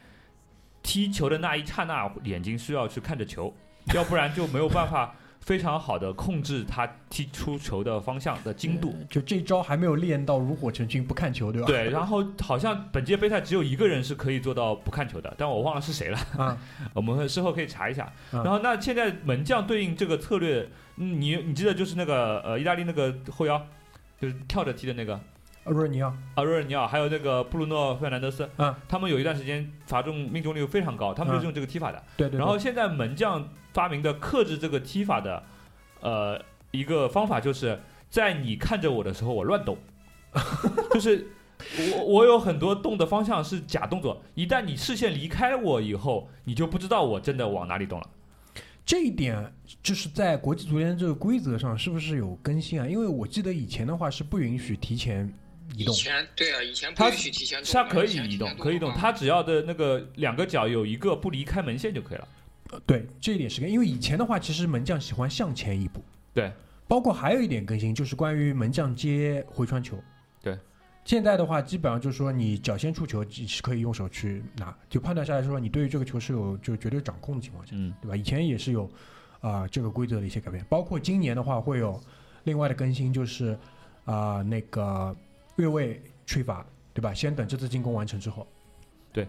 [0.82, 3.52] 踢球的那一刹那，眼睛需要去看着球，
[3.94, 8.94] 要不然就没有办法非常好的控制他踢出球的方向的精度。
[9.08, 11.66] 就这招还没有练到炉火纯青不看球，对吧？
[11.66, 16.18] 对，然后好像本届杯赛只有一个人是可以做到不看球的，但我忘了是谁了。
[16.36, 16.56] 啊，
[16.92, 18.10] 我们事后可以查一下。
[18.32, 23.66] 嗯然后那现在门将对应这个策略，嗯你你记得就是那个呃意大利那个后腰，
[24.20, 25.18] 就是跳着踢的那个。
[25.64, 32.02] 洛尔尼奥，阿瑞尔尼奥，还有那个布鲁诺费尔南德斯，嗯，他们有一段时间罚中命中率非常高，他们就是用这个踢法的。
[32.16, 35.42] 对对对，然后现在门将发明的克制这个踢法的，
[36.00, 37.78] 呃，一个方法就是
[38.08, 39.76] 在你看着我的时候，我乱动，
[40.90, 41.26] 就是
[41.92, 48.06] 我我有很多动的方向是假动作，一旦你视线离开我以后，你就不知道我真的往哪里动了。
[48.88, 52.88] 这一点就是在国际足联这个规则上是不是有更新啊？
[52.88, 55.30] 因为我记得以前的话是不允许提前
[55.74, 62.28] 移动以动，前对啊，以前不他允许提前动它可以移动，可以动，的话它只要的那个两个脚有一个不离开门线就可以了。
[62.70, 66.50] 呃对，这一点是跟，因为以前的话其实门将喜欢向前一步，对，
[66.86, 70.02] 包括还有一点更新就是关于门将接回传球，对。
[71.04, 78.14] 现在的话，基本上就是说，你脚先触球是可以用手去拿，就判断下来说，你对于这个球是有就绝对掌控的情况下，嗯，对吧？
[78.14, 78.90] 以前也是有
[79.40, 81.98] 啊、这个规则的一些改变，包括今年的话会有
[82.44, 83.58] 另外的更新，就是
[84.04, 85.16] 啊、那个
[85.56, 87.14] 越位吹罚，对吧？
[87.14, 88.46] 先等这次进攻完成之后。
[89.12, 89.24] 对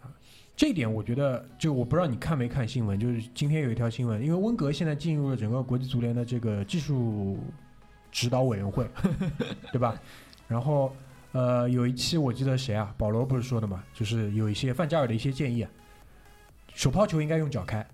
[0.00, 0.08] 啊。
[0.56, 7.38] 这一点我觉得，就我不知道你看没看新闻，就是今天有一条新闻，因为温格现在进入了整个国际足联的这个技术
[8.10, 8.88] 指导委员会，
[9.72, 10.00] 对吧？
[10.52, 10.94] 然后
[11.32, 15.70] 呃，有一期我记得谁啊，保罗不是说的嘛，就是有一些范加尔的一些建议啊，
[16.74, 17.84] 手抛球应该用脚开，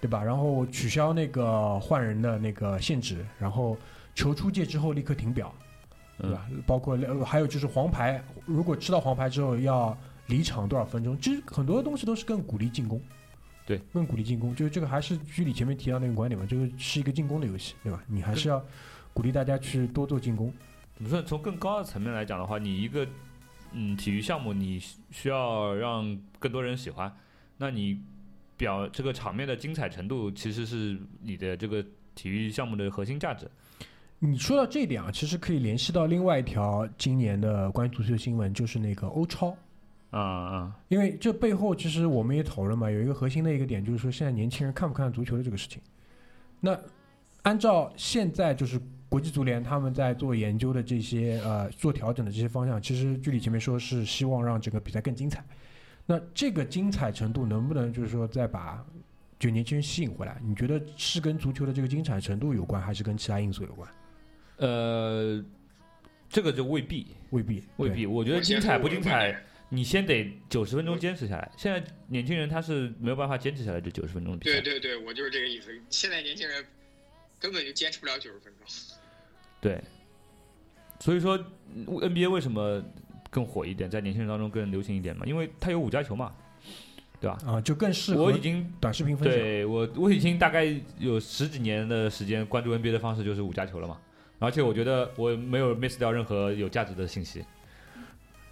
[0.00, 0.22] 对吧？
[0.22, 3.76] 然后取消那个换人的那个限制，然后
[4.14, 5.52] 球出界之后立刻停表，
[6.16, 6.46] 对吧？
[6.64, 13.02] 包括呃还有就是黄牌，如果吃到黄牌之后要离场多少分钟，其实很多东西都是更鼓励进攻。
[13.66, 18.00] 对，更鼓励进攻，就是这个还是居里前面提到那个观点嘛，就是是一个进攻的游戏，对吧？
[18.06, 18.64] 你还是要
[19.12, 20.52] 鼓励大家去多做进攻。
[21.00, 21.22] 怎么说？
[21.22, 23.06] 从更高的层面来讲的话，你一个
[23.72, 27.10] 嗯体育项目，你需需要让更多人喜欢，
[27.56, 27.98] 那你
[28.58, 31.82] 表这个场面的精彩程度，其实是你的这个
[32.14, 33.50] 体育项目的核心价值。
[34.18, 39.56] 你说到这一点啊，其实可以联系到另外一条今年的关于足球的新闻，就是那个欧超。
[40.10, 45.80] 啊啊，因为这背后其实我们也讨论嘛，有一个核心的一个点，就是说现在年轻人看不看足球的这个事情。
[46.60, 46.76] 那
[47.42, 48.78] 按照现在就是
[49.10, 55.44] 国际足联他们在做研究的这些呃做调整的这些方向，其实具体前面说是希望让整个比赛更精彩。
[56.06, 58.82] 那这个精彩程度能不能就是说再把
[59.38, 60.40] 就年轻人吸引回来？
[60.42, 63.88] 你觉得是跟足球的这个精彩程度有关，还是跟其他因素有关？
[64.58, 65.44] 呃，
[66.28, 68.06] 这个就未必，未必，未必。
[68.06, 71.50] 我觉得精彩不精彩，你先得九十分钟坚持下来。
[71.56, 74.60] 现在年轻人他是没有办法坚持下来这九十分钟的比赛。
[74.60, 75.68] 对对对，我就是这个意思。
[75.88, 76.64] 现在年轻人
[77.38, 78.66] 根本就坚持不了九十分钟。
[79.60, 79.82] 对，
[80.98, 81.36] 所以说
[81.74, 82.82] 嗯 NBA 为什么
[83.30, 85.26] 更火一点，在年轻人当中更流行一点嘛？
[85.26, 86.34] 因为它有五加球嘛，
[87.20, 87.38] 对吧？
[87.46, 89.38] 啊，就更适合我已经短视频分享。
[89.38, 90.64] 对我我已经大概
[90.98, 94.00] 有十几年的时间关注 NBA 的方式就是五加球了嘛，
[94.38, 97.44] 而且我觉得我没有 miss 掉任何有价值的信息。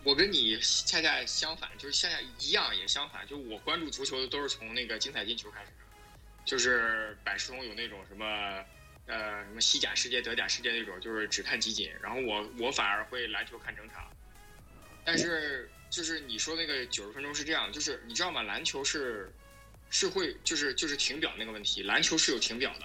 [0.04, 3.26] 我跟你恰恰相反，就是恰恰一样也相反。
[3.26, 5.72] 就我关注足球的都是从那个精彩进球开始的，
[6.44, 8.24] 就是百事通有那种什么
[9.08, 11.90] 呃什么西甲世界、德甲世界那种，就是只看集锦。
[12.00, 14.08] 然后我我反而会篮球看整场。
[15.04, 18.42] 但是就是你说那个九十分钟是这样，就是你知道吗？
[18.42, 19.32] 篮球是
[19.90, 22.84] 是会就是就是停表那个问题，篮球是有停表的。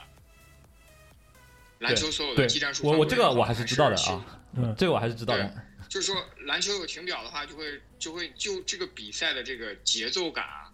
[1.80, 5.54] 篮球所有的技战，术我我这个我还是知道的啊，嗯这个我还是知道的。
[5.90, 10.72] 就是说，篮球有停表的话，就会就会就这个比赛的这个节奏感啊，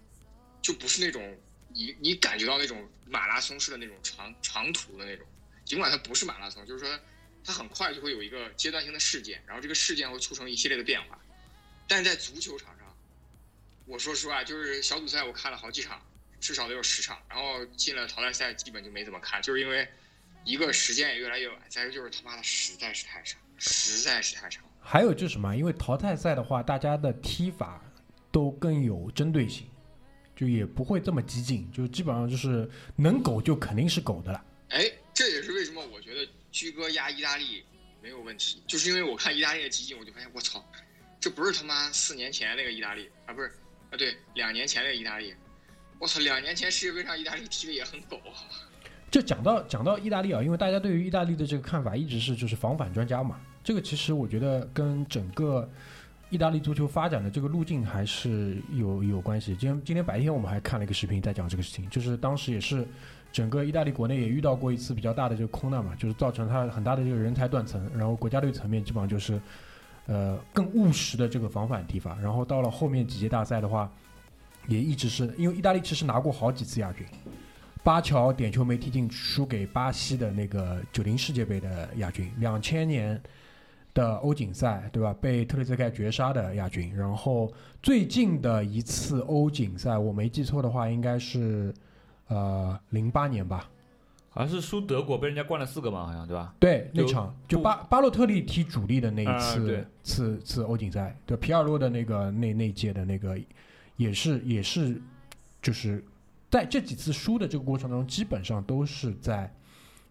[0.61, 1.35] 就不是那种
[1.73, 5.25] 你你感觉到那种马拉松式的那种长长途的那种，
[5.69, 6.99] 尽管它不是马拉松，就是说
[7.43, 11.19] 它很快就会有一个阶段性的事件，然后这个事件会促成一系列的变化。
[11.87, 12.87] 但是在足球场上，
[13.85, 16.01] 我说实话，就是小组赛我看了好几场，
[16.39, 19.87] 至少得有十场，然后进了淘汰赛基本就没怎么看，就是因为
[20.43, 24.63] 一个时间也越来越晚，再一个就是他妈的实在是太长，实在是太长。
[24.81, 25.55] 还有就是什么？
[25.55, 27.79] 因为淘汰赛的话，大家的踢法
[28.31, 29.69] 都更有针对性，
[30.35, 34.43] 就也不会这么激进，就基本上就是能苟就肯定是苟的了。
[34.69, 35.58] 哎，这也是为
[36.59, 37.63] 居哥压意大利
[38.03, 40.61] 没有问题，就是因为我看意大利的集锦，我就发现我操，
[41.17, 43.47] 这不是他妈四年前那个意大利啊，不是
[43.91, 45.33] 啊，对，两年前那个意大利，
[45.99, 48.19] 我操，两年前世界杯上意大利踢的也很狗。
[49.09, 55.67] 这讲到讲到意大利啊，因为大家对于意大利的这个看法一直是就是防反专家嘛，这个其实我觉得跟整个
[56.29, 59.55] 意大利足球发展的这个路径还是有有关系。
[59.55, 62.85] 今天今天白天我们还看了一个视频在讲这个事情，就是当时也是
[63.31, 69.39] 整个意大利国内也遇到过一次比较大的这个空难嘛，就是造成它很大的这个人才断层，然后国家队层面基本上就是
[70.07, 73.91] 呃更务实的这个防反踢法，然后到了后面几届大赛的话，
[74.67, 77.05] 也一直是因为意大利其实拿过好几次亚军。
[77.81, 83.19] 巴乔点球没踢进，输给巴西的那个九零世界杯的亚军，两千年
[83.93, 85.15] 的欧锦赛，对吧？
[85.21, 91.73] 被特雷泽盖绝杀的亚军，然后最近的一次欧锦赛，我没记错的话，应该是
[92.29, 93.69] 呃零八年吧？
[94.31, 96.53] 好像是输德国被人家灌了四个嘛，好像对吧？
[96.59, 103.37] 对，那场就巴巴洛特利踢主力的那一啊次、对次次欧锦赛，对皮尔洛的那个那那届的那个，
[103.97, 105.01] 也是也是
[105.63, 106.01] 就是
[106.49, 109.51] 在这几次输的这个过程当中，基本上都是在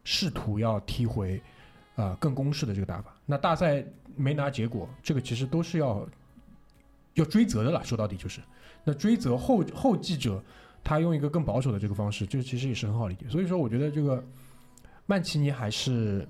[0.03, 1.41] 试图要踢回
[1.95, 3.15] 呃更攻势的这个打法。
[3.25, 3.83] 那大赛
[4.17, 6.05] 没拿结果，这个其实都是要
[7.15, 8.41] 要追责的了，说到底就是
[8.83, 10.43] 那追责后后继者。
[10.83, 13.27] 他用一个更保守的这个方式，这其实也是很好理解。
[13.29, 14.25] 所以说，我觉得这个
[15.07, 16.27] 曼奇尼还是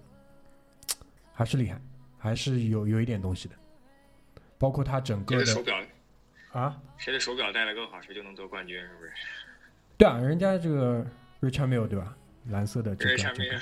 [1.32, 1.80] 还是厉害，
[2.18, 3.54] 还是有有一点东西的。
[4.58, 5.76] 包括他整个的的手表
[6.52, 9.12] 啊，谁的手表戴的更好，谁就能得冠军，是不是？
[9.96, 11.06] 对啊，人家这个
[11.40, 12.16] Richard Mille 对吧？
[12.48, 13.60] 蓝色的这个这个面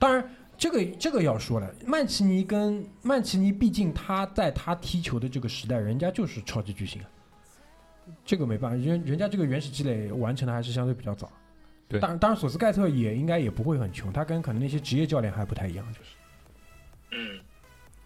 [0.00, 7.08] 当然，这个这个要说了，曼奇尼跟曼奇尼，毕竟他在他踢球的这个时代，人家就是超级巨星啊，
[8.24, 11.30] 这个没办法，人人家这个原始积累完成的还是相对比较早。
[11.88, 16.10] 对当然当然，索斯盖特也应该也不会很穷，他跟可能那些职业教练还不太一样，就是
[17.12, 17.40] 嗯，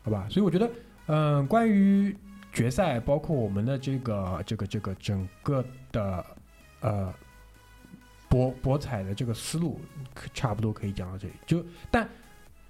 [0.03, 0.29] 好吧？
[0.31, 0.71] 所以我觉得，
[1.07, 2.17] 嗯、关于
[2.53, 6.25] 决赛，包括我们的这个这个这个整个的
[6.81, 7.13] 呃
[8.29, 9.81] 博博彩的这个思路，
[10.15, 11.35] 可差不多可以讲到这里。
[11.45, 12.09] 就但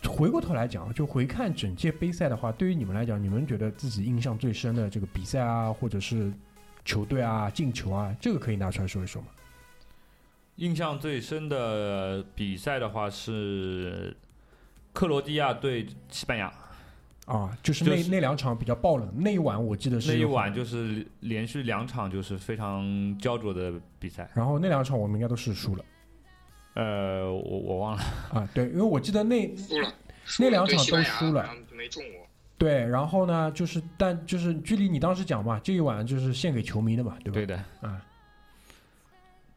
[0.08, 6.32] 回过头来讲，就回看整届杯赛的话，对于你们来讲，你们觉得自己印象最深的这个比赛啊，或者是
[6.84, 9.28] 球队啊、进球啊，这个可以拿出来说一说吗？
[10.56, 14.14] 印象最深的比赛的话是
[14.92, 16.52] 克罗地亚对西班牙，
[17.24, 24.28] 啊，就是那、就是那两场比较爆冷，那一晚我记得是那一晚就是连续两场就是非常焦灼的比赛。
[24.34, 25.84] 然后那两场我们应该都是输了
[26.74, 29.94] 呃，我我忘了，啊，对，因为我记得那输了，
[30.38, 32.26] 那两场都输了没中过。
[32.62, 37.34] 对，然后呢，就是但就是距离你当时讲嘛，这一晚就是献给球迷的嘛，对吧？
[37.34, 37.64] 对的。
[37.82, 38.00] 嗯，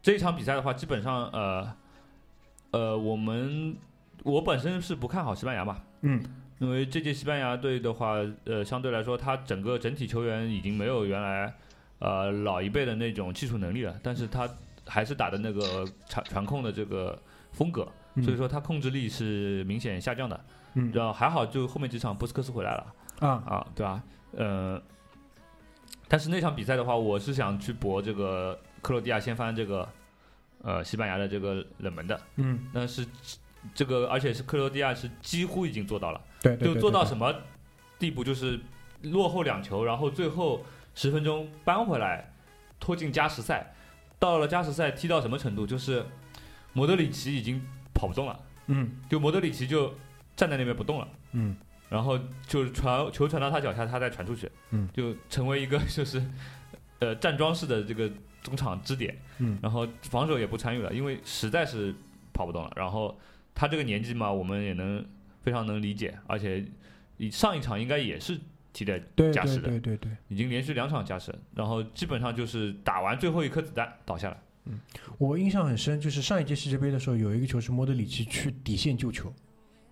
[0.02, 1.72] 这一场比赛的话，基本上呃
[2.72, 3.76] 呃，我们
[4.24, 6.20] 我本身是不看好西班牙嘛，嗯，
[6.58, 11.54] 因为这届西班牙队的话，呃，相对来说，他整个整体球员已经没有原来
[12.00, 14.50] 呃老一辈的那种技术能力了，但是他
[14.84, 17.16] 还是打的那个传传控的这个
[17.52, 17.86] 风格，
[18.16, 20.34] 嗯所以说他控制力是明显下降的。
[20.36, 20.44] 嗯
[20.92, 24.02] 然后还好，就后面几场波斯克斯回来了啊啊，对吧？
[24.32, 24.80] 呃，
[26.08, 29.88] 但是那场比赛的话，我是想去搏这个克罗地亚掀翻这个
[30.62, 33.06] 呃西班牙的这个冷门的，嗯，但是
[33.74, 36.20] 这个而且是克罗地亚是几乎已经做到了。
[36.42, 37.34] 对对对，就做到什么
[37.98, 38.22] 地步？
[38.22, 38.60] 就是
[39.02, 40.62] 落后两球，然后最后
[40.94, 42.32] 十分钟扳回来，
[42.78, 43.72] 拖进加时赛。
[44.18, 45.66] 到了加时赛，踢到什么程度？
[45.66, 46.04] 就是
[46.72, 47.62] 莫德里奇已经
[47.92, 49.92] 跑不动了，嗯就莫德里奇就
[50.36, 51.56] 站在那边不动了，嗯。
[51.88, 54.88] 然后就是传球传到他脚下，他再传出去，嗯。
[54.92, 56.22] 就成为一个 就是
[56.98, 58.10] 呃站桩式的这个
[58.42, 59.58] 中场支点，嗯。
[59.62, 61.94] 然后防守也不参与了，因为实在是
[62.32, 62.70] 跑不动了。
[62.76, 63.18] 然后
[63.54, 65.04] 他这个年纪嘛，我们也能
[65.42, 66.64] 非常能理解，而且
[67.16, 68.38] 你上一场应该也是
[68.72, 74.36] 踢的对对加时的，对对对，已经连续两场加时，然后基本上就是打完最后一颗子弹倒下了。
[75.18, 79.32] 我印象很深，就是上一届世界杯的时候，有一个球是莫德里奇去底线救球，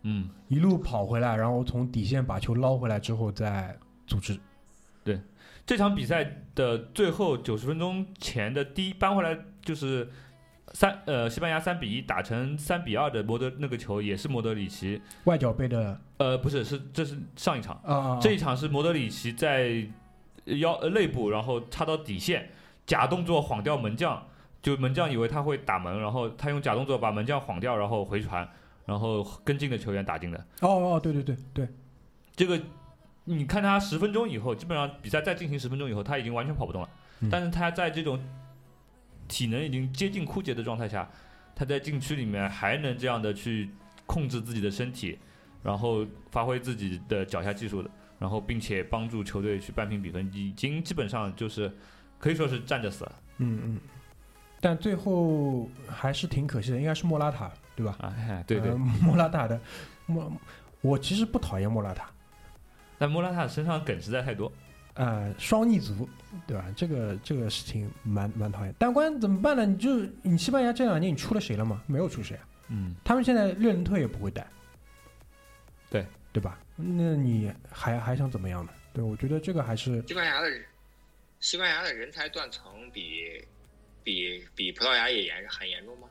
[0.04, 3.76] 嗯，一路跑回来，然后从底线把球捞回来之后再
[4.06, 4.38] 组织。
[5.02, 5.20] 对
[5.66, 10.08] 这场比赛的最后九十分钟前的第一扳回来就是
[10.72, 19.86] 三呃西班牙三比一打成三比二的摩德那个球也是摩德里奇，外脚背的呃不是是这是上一场，啊，这一场是摩德里奇在
[20.44, 22.50] 腰呃肋部，然后插到底线，
[22.86, 24.26] 假动作晃掉门将，
[24.60, 28.46] 就门将以为他会打门，然后他用假动作把门将晃掉，然后回传，
[28.84, 30.38] 然后跟进的球员打进的。
[30.60, 31.68] 哦哦，对对对对，
[32.36, 32.60] 这个
[33.24, 36.88] 你看他十分钟以后，基本上比赛再进行十分钟以后，他已经完全跑不动了。
[37.20, 37.28] 嗯。
[37.30, 38.22] 但是他在这种
[39.26, 41.10] 体能已经接近枯竭的状态下，
[41.54, 43.70] 他在禁区里面还能这样的去
[44.06, 45.18] 控制自己的身体，
[45.62, 51.72] 然后发挥自己的脚下技术的，然后并且帮助球队去扳平比分，已经基本上就是
[52.18, 53.12] 可以说是站着死了。
[53.38, 53.80] 嗯嗯，
[54.60, 57.96] 但最后还是挺可惜的，应该是莫拉塔对吧？
[58.00, 58.14] 啊！
[58.16, 59.60] 哎对对呃，莫拉塔的
[60.06, 60.32] 莫，
[60.80, 62.10] 我其实不讨厌莫拉塔，
[62.98, 64.52] 但莫拉塔身上梗实在太多。
[64.94, 66.08] 呃，双逆足，
[66.46, 66.64] 对吧？
[66.76, 68.72] 这个这个事情蛮蛮讨厌。
[68.78, 69.66] 但关怎么办呢？
[69.66, 71.82] 你就你西班牙这两年你出了谁了吗？
[71.86, 72.48] 没有出谁啊。
[72.68, 74.46] 嗯，他们现在略伦特也不会带，
[75.90, 76.58] 对对吧？
[76.76, 78.72] 那你还还想怎么样呢？
[78.92, 80.64] 对，我觉得这个还是西班牙的人
[81.40, 83.44] 西班牙的人才断层比
[84.04, 86.06] 比比葡萄牙也严很严重吗？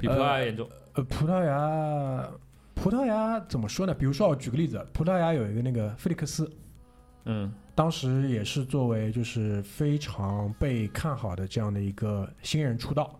[0.00, 0.66] 比葡萄牙严重。
[0.94, 2.30] 呃，葡萄牙，
[2.74, 3.94] 葡萄牙怎么说呢？
[3.94, 6.50] 比如说，我举个例子，葡萄牙有一个那个菲利克斯，
[7.26, 13.18] 嗯当时也是作为就是非常被看好的这样的一个新人出道，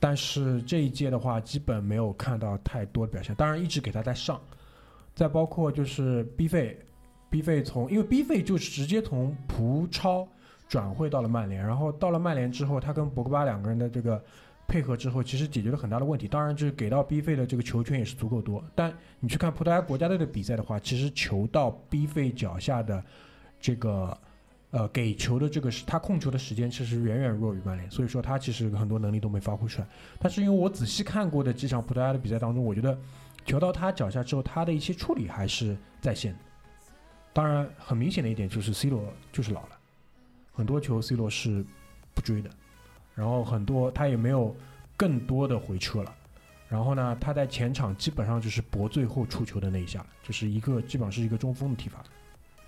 [0.00, 3.34] 但是这一届的话，基本没有看到太多的表现。
[3.34, 4.40] 当然，一直给他在上，
[5.14, 6.78] 再包括就是 B 费
[7.30, 10.26] ，B 费从因为 B 费就是直接从葡超
[10.66, 14.20] 转会到了曼联，然后到了曼联之后，他跟博格巴两个人的这个
[14.68, 16.26] 配合之后，其实解决了很大的问题。
[16.26, 18.64] 当然，就是给到 B 费的这个球权也是足够多。
[18.74, 23.04] 但你去看葡萄牙国家队的比赛的话，其实球到 B 费脚下的
[23.60, 24.16] 这个
[24.70, 29.88] 呃给球的这个是他控球的时间其实远远弱于曼联，所以说他其实很多能力都没发挥出来。
[30.18, 32.98] 但是因为我仔细看过的几场葡萄牙的比赛当中，我觉得
[33.44, 36.38] 球到他脚下之后，他的一些处理还是在线的。
[37.32, 39.78] 当然，很明显的一点就是 C 罗就是老了，
[40.52, 41.64] 很多球 C 罗是
[42.14, 42.50] 不追的，
[43.16, 44.54] 然后很多他也没有
[44.96, 46.14] 更多的回撤了。
[46.68, 52.02] 然后呢，他在前场基本上就是搏最后出球的那一下，就是一个基本上是一个中锋的踢法，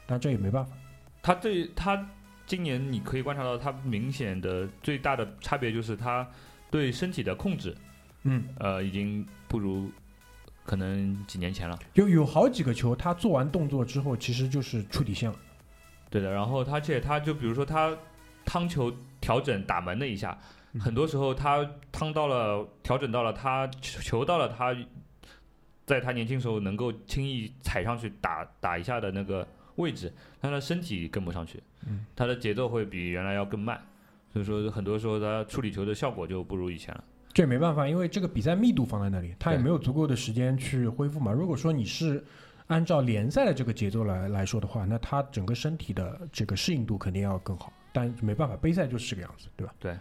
[0.06, 0.72] 但这也没办法。
[1.20, 2.08] 他对他
[2.46, 6.26] 今年你可以观察到，他明显的最大的差别就是他
[6.70, 7.76] 对身体的控制，
[8.22, 9.90] 嗯，呃，已经不如
[10.64, 11.76] 可能几年前了。
[11.94, 15.36] 有有好几个球，他做完动作之后，其实就是触底线了。
[16.08, 17.92] 对的，然后他而且他就比如说他
[18.44, 20.36] 趟球调整打门的一下，
[20.72, 24.76] 嗯很多时候他趟到了调整到了他球球到了他，
[25.86, 29.46] 在他年轻时候能够轻易踩上去打打一下的那个
[29.76, 33.80] 位置，但他的身体跟不上去，嗯他的节奏会比原来要更慢，
[34.32, 37.04] 所以说很多时候他处理球的效果就不如以前了。
[37.32, 41.30] 这也没办法，因为这个比赛密度放在那里，他也没有足够的时间去恢复嘛。
[41.30, 42.24] 如果说你是
[42.66, 47.72] 按照联赛的这个节奏来来说的话，那他整个身体的这个适应度肯定要更好。
[47.92, 49.74] 但没办法，杯赛就是这个样子，对吧？
[49.78, 49.96] 对。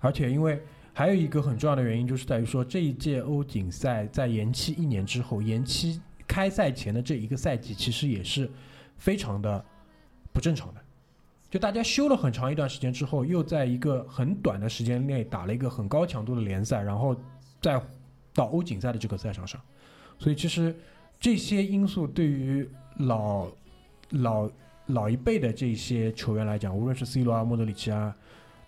[0.00, 0.60] 而且因为
[0.92, 8.50] 还有一个很重要的原因，就是在于说这一届欧锦赛在延期一年之后，延期开赛前的这一个赛季，其实也是
[8.96, 9.64] 非常的
[10.32, 10.80] 不正常的。
[11.48, 17.14] 就大家休了很长一段时间之后，又在一个很短的时间内打了一个很高强度的联赛，然后
[17.60, 17.80] 再
[18.32, 19.60] 到欧锦赛的这个赛场上，
[20.18, 20.74] 所以其实
[21.20, 22.66] 这些因素对于
[22.96, 23.48] 老
[24.08, 24.50] 老
[24.92, 28.14] 老一辈的这些球员来讲，无论是 C 罗啊、莫德里奇啊，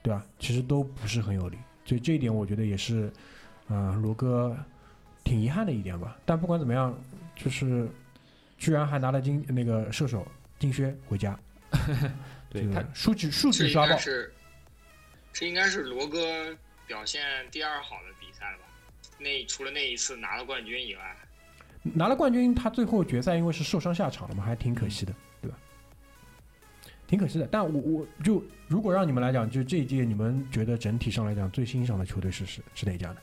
[0.02, 0.24] 对吧？
[0.38, 3.12] 其实都不是很有利，所以这一点我觉得也是，
[3.68, 4.56] 啊、罗哥
[5.22, 6.16] 挺遗憾的一点吧。
[6.24, 6.96] 但不管怎么样，
[7.36, 7.88] 就是
[8.58, 10.26] 居然还拿了金那个射手
[10.58, 11.38] 金靴回家，
[12.50, 14.32] 这个对他数据数据刷爆，该是
[15.32, 16.56] 这应该是罗哥
[16.86, 18.64] 表现第二好的比赛吧？
[19.18, 21.16] 那除了那一次拿了冠军以外，
[21.82, 25.14] 拿了冠军，他最后决赛因为是受伤下场了嘛，还挺可惜的？
[27.06, 27.46] 挺可惜的。
[27.46, 33.16] 但我我就如果让你们来讲，就这一届，你们觉得整体上来讲最欣赏的球队是是是哪家呢？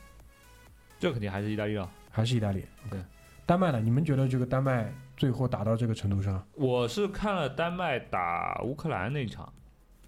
[0.98, 1.90] 这肯定还是意大利啊。
[2.10, 2.64] 还是意大利？
[2.90, 3.00] 对。
[3.44, 3.80] 丹麦呢？
[3.80, 9.52] 你们觉得这个丹麦最后打到这个程度上，我是看了丹麦打乌克兰那一场，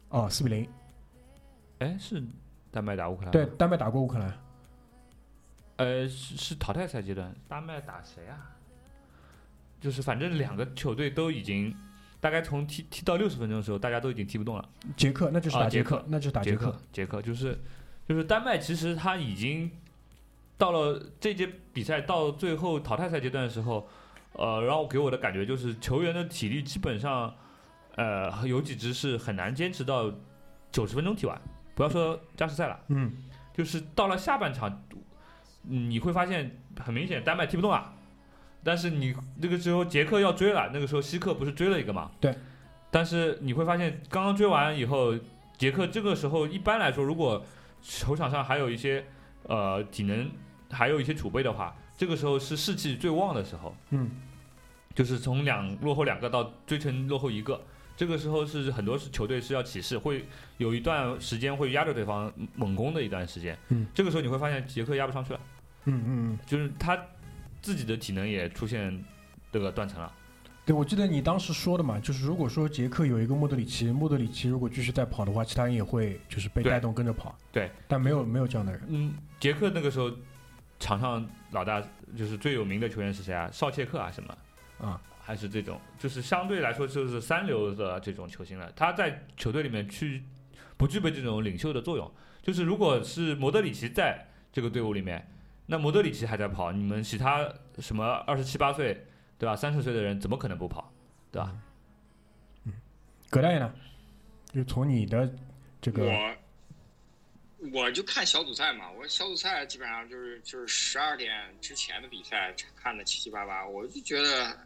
[0.08, 0.68] 哦，四比零，
[1.80, 2.22] 哎，是
[2.70, 3.32] 丹麦打乌克兰？
[3.32, 4.32] 对，丹麦打过乌克兰，
[5.76, 8.50] 呃，是是淘汰赛阶段，丹麦打谁啊？
[9.80, 11.74] 就是反正两个球队都已经
[12.24, 14.66] 大概从踢踢到六十分钟的时候，大家都已经踢不动了。
[14.96, 17.60] 捷克那就是打捷克克，那就是打捷克捷克，，就是
[18.08, 19.70] 就是丹麦，其实他已经
[20.56, 23.86] 到了这届比赛到最后淘汰赛阶段的时候，
[24.32, 27.34] 呃，然后给我的感觉就是球员的体力基本上，
[27.96, 30.10] 呃，有几支是很难坚持到
[30.72, 31.38] 九十分钟踢完，
[31.74, 33.12] 不要说加时赛了，嗯，
[33.52, 34.82] 就是到了下半场，
[35.68, 37.93] 嗯你会发现很明显丹麦踢不动了。
[38.64, 42.10] 但是你那个时候杰克要追了，那个时候希克不是追了一个嘛？
[42.18, 42.34] 对。
[42.90, 45.14] 但是你会发现，刚刚追完以后，
[45.58, 47.44] 杰克这个时候一般来说，如果
[47.82, 49.04] 球场上还有一些
[49.42, 50.30] 呃体能
[50.70, 53.76] 还有一些储备的话，这个时候是士气最旺的时候。
[53.90, 54.10] 嗯。
[54.94, 57.60] 就是从两落后两个到追成落后一个，
[57.96, 60.24] 这个时候是很多是球队是要起势，会
[60.56, 63.58] 有一段时间会压着对方猛攻的一段时间。
[63.70, 63.86] 嗯。
[63.92, 65.40] 这个时候你会发现杰克压不上去了。
[65.86, 66.96] 嗯嗯嗯，就是他
[67.64, 69.02] 自己的体能也出现
[69.50, 70.12] 这个断层了。
[70.66, 77.34] 对，我记得你当时说的嘛，就是如果说杰克有一个莫德里奇，莫德里奇如果继续再跑的话，其他人也会就是被带动跟着跑。
[77.50, 78.82] 对，但没有没有这样的人。
[78.88, 80.12] 嗯，杰克那个时候
[80.78, 81.82] 场上老大
[82.14, 83.50] 就是最有名的球员是谁啊？
[83.50, 84.36] 绍切克啊什么？
[84.78, 88.70] 啊，还是这种，就是相对来说就是三流的这种球星了。
[88.76, 90.22] 他在球队里面去
[90.76, 92.10] 不具备这种领袖的作用。
[92.42, 95.26] 就是如果是莫德里奇在这个队伍里面，
[95.66, 98.94] 那摩德里奇还在跑，你们其他什么二十七八岁，
[99.38, 99.56] 对吧？
[99.56, 100.92] 三十岁的人怎么可能不跑，
[101.32, 101.56] 对吧？
[103.30, 103.74] 葛大爷呢？
[104.52, 105.28] 就从你的
[105.80, 106.36] 这个我
[107.72, 114.56] 我就看小组赛嘛，我小组赛基本上就是就是十二点之前的比赛看的七七八八，我就觉得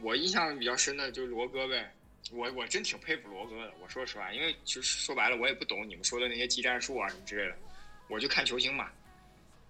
[0.00, 1.92] 我印象比较深的就是罗哥呗，
[2.30, 7.56] 我我真挺佩服罗哥的，我说实话，因为其实说白了我也不懂你们说的那些技战术啊什么之类的，
[8.08, 8.88] 我就看球星嘛。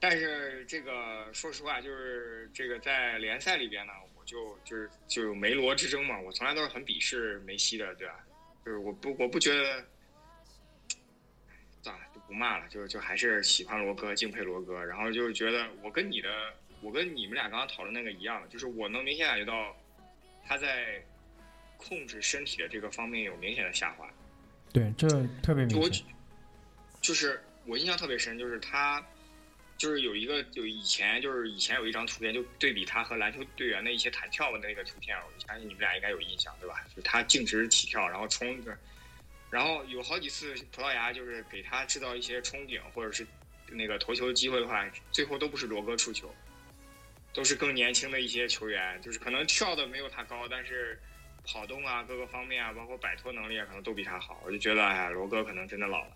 [0.03, 8.17] 但是这个说实话，就是这个在联赛里边呢，我就就是就梅罗之争嘛，我从来都是很鄙视梅西的，对吧？
[8.67, 9.85] 就是我不我不觉得，
[11.83, 19.77] 算了就不骂了，就就还是喜欢罗哥，敬佩罗哥，然后就是觉得我跟你的，我跟你们俩刚刚讨论那个一样，就是我能明显感觉到
[20.45, 21.01] 他在
[21.77, 24.11] 控制身体的这个方面有明显的下滑。
[24.73, 25.07] 对，这
[25.45, 26.05] 特别就我明显。
[27.01, 29.05] 就是我印象特别深，就是他，
[29.79, 36.85] 就是有一个就以前就是以前有一张图片，就对比他和篮球队员的一些弹跳的那个图片，我相信你们俩应该有印象，对吧？
[36.95, 38.77] 就他径直起跳，然后冲着，
[39.51, 43.27] 然后有好几次葡萄牙就是给他制造一些冲顶或者是
[43.69, 46.35] 那个投球机会的话，最后都不是罗哥出球，
[47.33, 51.01] 都是更年轻的一些球员，就是可能跳的没有他高，但是。
[51.45, 54.41] 跑动啊，各个方面啊，包括摆脱能力啊，可能都比他好。
[54.47, 56.13] 我就觉得，哎呀，罗哥可能真的老了。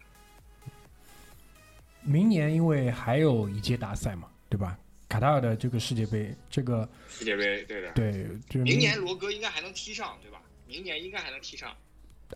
[2.06, 4.78] 明年因为还有一届大赛嘛，对吧？
[5.08, 7.92] 卡塔尔的这个世界杯，这个世界杯，对的。
[7.92, 10.40] 对，就是明年罗哥应该还能踢上，对吧？
[10.66, 11.70] 明年应该还能踢上。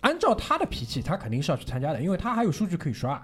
[0.02, 3.20] 按照他的脾气，他肯定是要去参加的，因为他还有数据可以刷。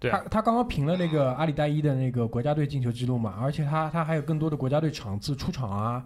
[0.00, 6.04] 对啊，他他刚刚平了那个阿里代伊的那个国家队进球记录嘛，而且他他还有更多的国家队场次出场啊，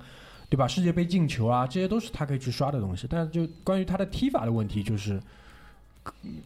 [0.51, 0.69] 对吧？
[0.69, 3.07] 世界杯进球啊，这些都是他可以去刷的东西。
[3.09, 5.19] 但是就关于他的踢法的问题，就是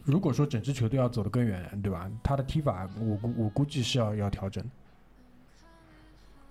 [0.03, 2.09] 如果说整支球队要走得更远，对吧？
[2.23, 4.63] 他的踢法，我估我估计是要要调整。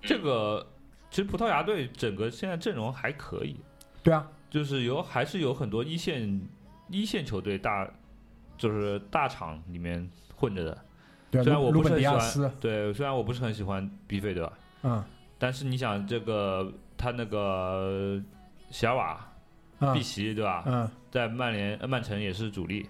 [0.02, 0.66] 这个
[1.11, 3.57] 其实葡萄牙队整个现在阵容还可以，
[4.02, 6.40] 对啊，就是有还是有很多一线
[6.88, 7.88] 一线球队大
[8.59, 10.78] 就是大厂里面混着的。
[11.30, 14.52] 对啊，虽然我不是很喜欢对，虽然我不是很喜欢 B 费对吧？
[14.82, 15.04] 嗯
[15.38, 18.18] 但是你想这个他那个
[18.70, 19.20] 席尔瓦、
[19.80, 20.62] 嗯碧玺对吧？
[20.66, 22.88] 嗯，在曼联、呃曼城也是主力，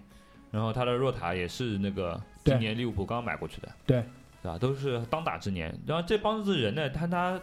[0.57, 4.03] 然后他的若塔也是那个今年利物浦刚买过去的，对
[4.43, 4.59] 对吧？
[4.59, 5.79] 都是当打之年。
[5.87, 7.39] 然后这帮子人呢，他他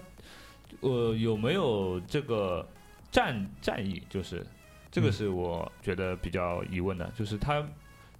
[0.80, 2.68] 呃有没有这个
[3.11, 4.01] 战战役？
[4.09, 4.43] 就是
[4.91, 7.64] 这个嗯是我觉得比较疑问的，就是他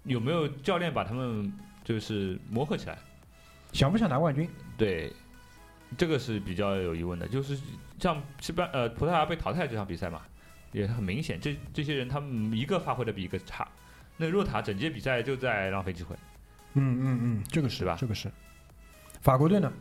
[0.04, 1.52] 有没有教练把他们
[1.84, 2.96] 就是磨合起来？
[3.72, 4.48] 想不想拿冠军？
[4.78, 5.12] 对，
[5.98, 7.28] 这个是比较有疑问的。
[7.28, 7.60] 就是
[8.00, 10.22] 像西班呃葡萄牙被淘汰这场比赛嘛，
[10.72, 13.68] 也很明显，这这些人他们一个发挥的比一个差。
[14.18, 16.16] 那若塔整届比赛就在浪费机会，
[16.74, 18.32] 嗯嗯嗯，这个是是吧这个是。
[19.22, 19.72] 法国队呢？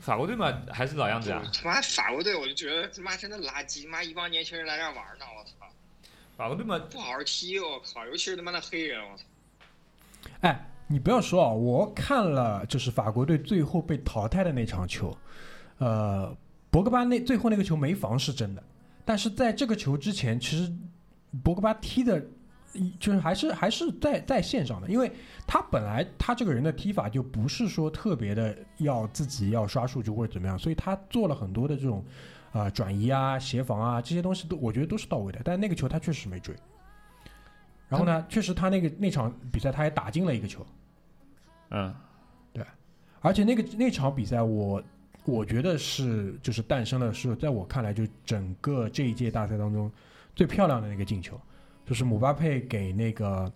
[0.00, 1.42] 法国队嘛还是老样子啊。
[1.52, 5.66] 他妈法国队，我就觉得他妈真的垃圾，妈一帮年轻人来这儿玩呢，我操！
[6.36, 8.06] 法国队嘛，不好好踢，我靠！
[8.06, 9.24] 尤其是他妈的黑人，我操！
[10.42, 15.16] 哎，你不要说啊，我看了就是法国队最后被淘汰的那场球，
[15.78, 16.34] 呃，
[16.70, 18.62] 博格巴那最后那个球没防是真的，
[19.04, 20.72] 但是在这个球之前，其实
[21.42, 22.24] 博格巴踢的
[22.98, 25.10] 就是还是还是在在线上的，因为
[25.46, 32.04] 他本来他这个人的踢法就不是说特别的要自己要刷数据或者怎么样，所以他做了很多的这种
[32.52, 36.54] 啊、呃转移啊、协防啊这些东西都我觉得都是到位的，但那个球他确实没追。
[37.88, 40.66] 然后呢，确实他那个那场比赛他也打进了一个球，
[41.70, 41.94] 嗯，
[42.52, 42.62] 对。
[43.20, 44.82] 而且那个那场比赛我
[45.24, 49.90] 我觉得是就是诞生了是在我看来就整个这一届大赛当中
[50.36, 51.40] 最漂亮的那个进球，
[51.88, 53.50] 就是姆巴佩给那个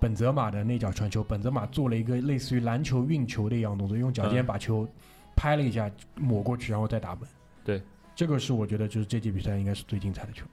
[0.00, 4.46] 本泽马的那脚传球，本泽马做了一个类似于篮球运球的一样动作，用脚尖嗯。
[4.46, 4.88] 把球
[5.36, 7.20] 拍了一下抹过去，然后再打门。
[7.62, 7.80] 对，
[8.12, 10.44] 这个是我觉得就是这届比赛应该是最精彩的球。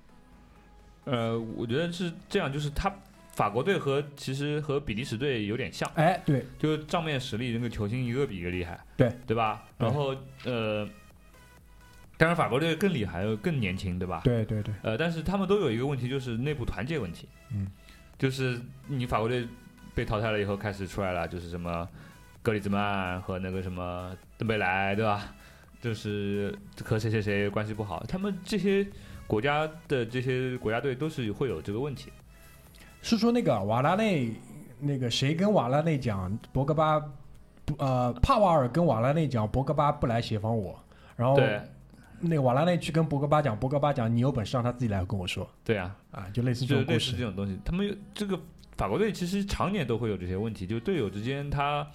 [1.05, 2.93] 呃，我觉得是这样，就是他
[3.31, 9.11] 法国队和其实和比利时队有点像，哎，对，就是账面实力那个球星一个比一个厉害，对。
[9.25, 9.63] 对吧？
[9.79, 10.15] 然后
[10.45, 10.87] 呃，
[12.17, 14.21] 当然法国队更厉害，更年轻，对吧？
[14.23, 17.27] 对对对，呃，但是他们都有一个问题，就是内部团结问题。
[17.51, 17.67] 嗯，
[18.17, 19.47] 就是你法国队
[19.95, 21.87] 被淘汰了以后，开始出来了，就是什么
[22.41, 25.33] 格里兹曼和那个什么登贝莱，对吧？
[25.81, 28.87] 就是和谁谁谁关系不好，他们这些
[29.27, 32.09] 国家的这些国家队都是会有这个问题。
[33.01, 34.31] 是说那个瓦拉内，
[34.79, 37.03] 那个谁跟瓦拉内讲，博格巴
[37.77, 40.79] 呃帕瓦尔跟瓦拉内讲，博格巴不来协防我，
[41.17, 41.61] 然后对
[42.25, 47.23] 那个瓦拉内去跟博格巴讲，博格巴讲你有本事让他自己来跟我说对啊，啊，就类似这种故就类似这。
[47.23, 48.39] 种东西，他们这个
[48.77, 51.85] 法国队其实常年都会有这些问题，就队友之间他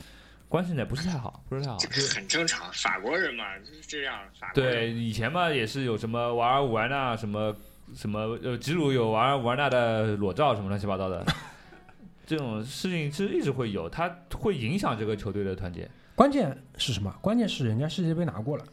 [0.48, 1.76] 关系呢不是太好，不是太好。
[1.78, 4.18] 这就个很正常，法国人嘛就是这样。
[4.38, 7.54] 法国人对，以前嘛也是有什么瓦尔武安娜什么
[7.94, 11.24] 什么呃，吉鲁有瓦尔武安娜的裸照什么乱七八糟的，
[12.26, 17.14] 这种事情其实一直会有，它会影响这个球队的团结关键是什么？
[17.20, 18.64] 关键是人家世界杯拿过了，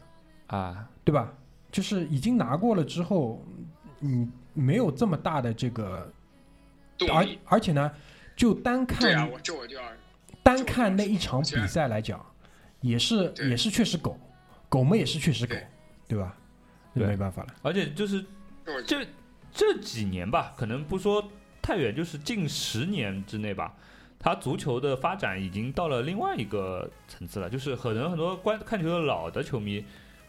[0.48, 0.88] 啊。
[1.04, 1.32] 对吧？
[1.76, 3.44] 就是已经拿过了之后，
[3.98, 6.10] 你没有这么大的这个，
[7.12, 7.28] 而。
[7.44, 7.92] 而且呢，
[8.34, 9.82] 就单对啊，看我这我就要
[10.42, 12.24] 单看那一场比赛来讲，
[12.80, 14.18] 也是也是确实狗，
[14.70, 15.54] 狗们也是确实狗
[16.08, 16.34] 对，对吧？
[16.94, 17.54] 没办法了。
[17.60, 18.24] 而且就是
[18.64, 19.06] 这这
[19.52, 21.22] 这几年吧，可能不说
[21.60, 23.74] 太远，就是近十年之内吧，
[24.18, 27.50] 他足球的发展已经到了另外一个层次了。
[27.50, 29.84] 就是可能很多观看球的老的球迷，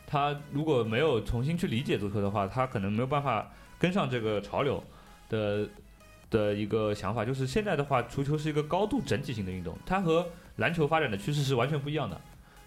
[0.07, 4.81] 他如果没有重新去理解足球的话，他可能没有办法跟上这个潮流
[5.29, 5.67] 的
[6.29, 7.25] 的一个想法。
[7.25, 12.19] 就是现在的话，足球是一个高度整体性的运动，它和篮球发展的趋势是完全不一样的。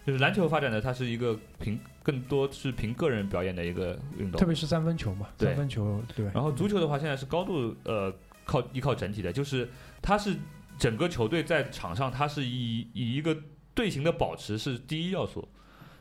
[0.05, 6.25] 就是篮球发展的，它是一个凭更多是凭个人表演的一个运动特，别是三分球嘛，三分球对。
[6.33, 8.11] 然后足球的话，现在是高度呃
[8.45, 9.69] 靠依靠整体的，就是
[10.01, 10.35] 它是
[10.77, 13.35] 整个球队在场上，它是以以一个
[13.75, 15.47] 队形的保持是第一要素。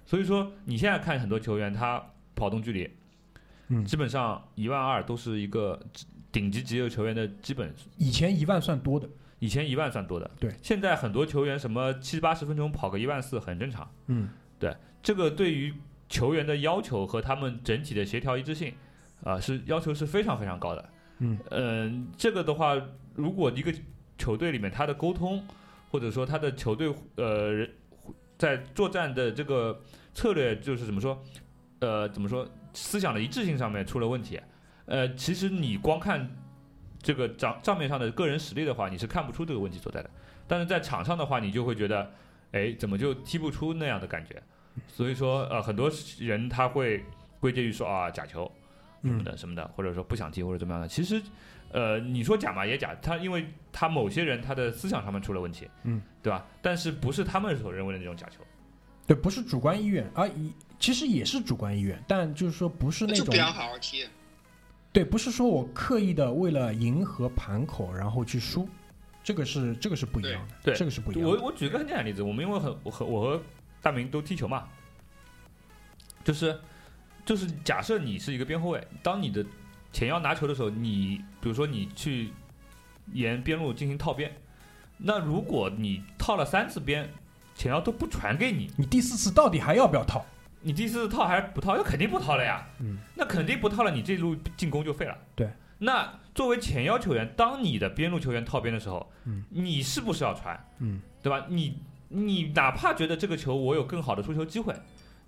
[0.05, 2.91] 所以说，你现在看很多球员，他跑动距离，
[3.69, 5.81] 嗯基本上一万二都是一个
[6.33, 7.73] 顶级职业球员的基本。
[7.97, 10.53] 以前一万算多的，以前一万算多的，对。
[10.63, 13.89] 现在很多球员什么七八十分钟跑个一万四很正常。
[14.07, 14.29] 嗯，
[14.59, 15.73] 对这个对于
[16.09, 18.75] 球员的要求和他们整体的协调一致性，
[19.23, 20.91] 啊、是要求是非常非常高的。
[21.19, 22.75] 嗯嗯，这个的话，
[23.15, 23.73] 如果一个
[24.19, 25.47] 球队里面他的沟通，
[25.91, 27.71] 或者说他的球队呃人
[28.41, 29.79] 在作战的这个
[30.15, 31.23] 策略，就是怎么说，
[31.81, 34.41] 呃，怎么说，思想的一致性上面出了问题，
[34.87, 36.27] 呃，其实你光看
[37.03, 40.09] 这个账账面上的个人实力的话，你是看不出这个问题所在的。
[40.49, 42.11] 但是在场上的话，你就会觉得，
[42.53, 44.43] 哎，怎么就踢不出那样的感觉？
[44.89, 47.05] 所以说，呃，很多人他会
[47.41, 48.51] 归结于说啊假球
[49.03, 50.89] 什么嗯的什么的，或者说不想踢或者怎么样的。
[50.89, 51.21] 其实，
[51.73, 56.47] 呃，你说假嘛也假，他因为他某些人他的思想上面出了问题，嗯，对吧？
[56.61, 58.41] 但是不是他们所认为的那种假球。
[59.07, 64.07] 对，不是主观意愿，而以其实也是主观意愿，但就是说不是那种就不想好好踢。
[64.93, 68.69] 对，不是说我刻意的为了迎合盘口然后去输，
[69.23, 71.29] 这个是这个是不一样的，对对这个是不一样的。
[71.29, 73.43] 我我举个很简单的例子，我们因为很我和我和
[73.81, 74.69] 大明都踢球嘛，
[76.25, 76.61] 就是
[77.25, 79.45] 就是假设你是一个边后卫，当你的
[79.93, 82.31] 前腰拿球的时候，你比如说你去
[83.13, 84.33] 沿边路进行套边，
[84.99, 87.09] 那如果你套了三次边，
[87.55, 90.25] 前腰都不传给你，你第四次到底还要不要套？
[90.63, 91.77] 你第四次套还是不套？
[91.77, 92.67] 那肯定不套了呀。
[92.81, 95.17] 嗯，那肯定不套了，你这路进攻就废了。
[95.35, 95.49] 对。
[95.79, 100.63] 那作为前腰球员，当你的边路球员套边的时候，嗯，你是不是要传？
[100.79, 101.47] 嗯，对吧？
[101.49, 101.79] 你
[102.09, 104.75] 你哪怕觉得这个球我有更好的出球机会，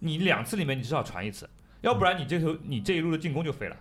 [0.00, 1.48] 你两次里面你至少传一次，
[1.80, 3.76] 要不然你这球你这一路的进攻就废了。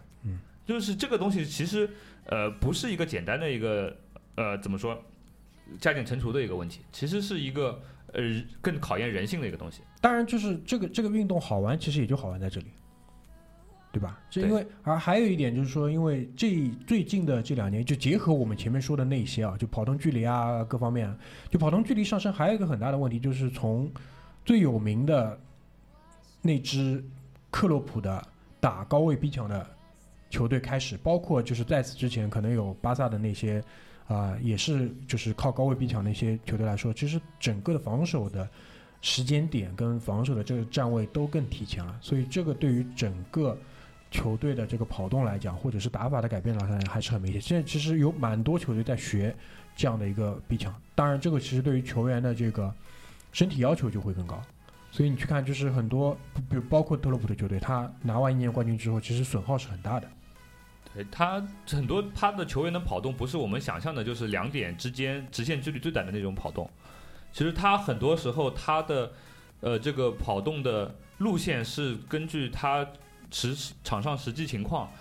[0.66, 1.90] 嗯，就是这个东西其实
[2.26, 3.96] 呃不是一个简单的一个
[4.36, 5.02] 呃怎么说
[5.80, 7.82] 加减乘除的一个问题，其实是一个
[8.14, 8.22] 呃
[8.62, 9.82] 更考验人性的一个东西。
[10.00, 12.68] 当然，就是这个这个运动好玩，其实也就好玩在这里。
[13.94, 14.18] 对吧？
[14.30, 21.18] 这因为而还有一点就是说，因为这最近的这两年，就结合我们前面说的那些啊，就跑动距离啊各方面啊，
[21.50, 23.92] 就跑动距离上升，还有一个很大的问题就是从
[24.46, 25.38] 最有名的
[26.42, 27.04] 那支
[27.50, 28.26] 克洛普的
[28.62, 29.70] 打高位逼抢的
[30.32, 33.64] 球队开始，包括就是在此之前可能有巴萨的那些
[34.08, 38.50] 啊、也是就是靠高位逼抢那些球队来说，其实整个的防守的
[39.00, 43.58] 时间点跟防守的这个站位都更提前了，所以这个对于整个
[44.10, 47.40] 球队的这个跑动来讲，或者是打法的改变来讲，还是很明显。
[47.40, 49.34] 现在其实有蛮多球队在学
[49.78, 52.74] 这样的一个逼抢，当然这个其实对于球员的这个
[53.32, 54.42] 身体要求就会更高。
[54.92, 56.18] 所以你去看，就是很多，
[56.50, 60.08] 比如包括特洛普的球队，他拿完一年冠军之后，其实损耗是很大的。
[60.94, 66.70] 对他很多他的球员的跑动不是我们想象的，就是两点之间直线距离最短的那种跑动。
[67.32, 69.12] 其实他很多时候他的
[69.62, 72.86] 呃这个跑动的路线是根据他
[73.32, 74.92] 实场上实际情况，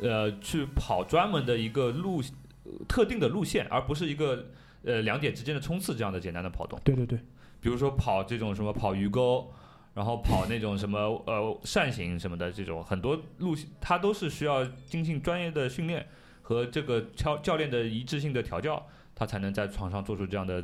[0.00, 2.22] 呃去跑专门的一个路
[2.64, 4.46] 呃特定的路线，而不是一个
[4.84, 6.78] 呃两点之间的冲刺这样的简单的跑动。
[6.84, 7.18] 对对对，
[7.60, 9.52] 比如说跑这种什么跑鱼钩，
[9.94, 16.06] 然后跑那种什么呃扇形什么的这种很多路线，它都是需要精进专业的训练
[16.42, 18.84] 和这个教教练的一致性的调教，
[19.14, 20.62] 他才能在床上做出这样的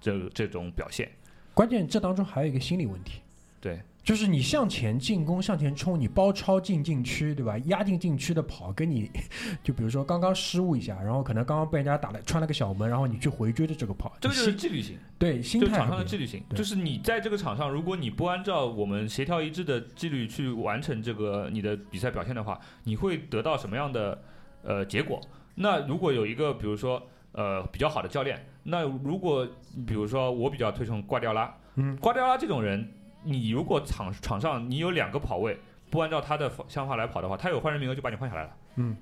[0.00, 1.10] 这这种表现。
[1.54, 3.20] 关键这当中还有一个心理问题，
[3.60, 7.58] 对，就是你向前进攻、向前冲，你包抄进禁区，对吧？
[7.66, 9.10] 压进禁区的跑，跟你
[9.62, 24.22] 就比如说刚刚失误一下，然后可能刚刚被人家打了穿了个小门，然后你去回追的这个跑，这个就是纪律性，对心就场态很不一样上的纪律性，就是你在这个场上，如果你不按照我们协调一致的纪律去完成这个你的比赛表现的话，你会得到什么样的
[24.62, 25.20] 呃结果？
[25.56, 29.46] 那如果有一个比如说呃比较好的教练，那如果
[29.86, 32.90] 比如说我比较推崇瓜迪奥拉，嗯，瓜迪奥拉这种人，
[33.22, 35.58] 你如果场场上你有两个跑位，
[35.90, 38.56] 不按照他的想法来跑的话，他有换人名额就把你换下来了。
[38.76, 38.96] 嗯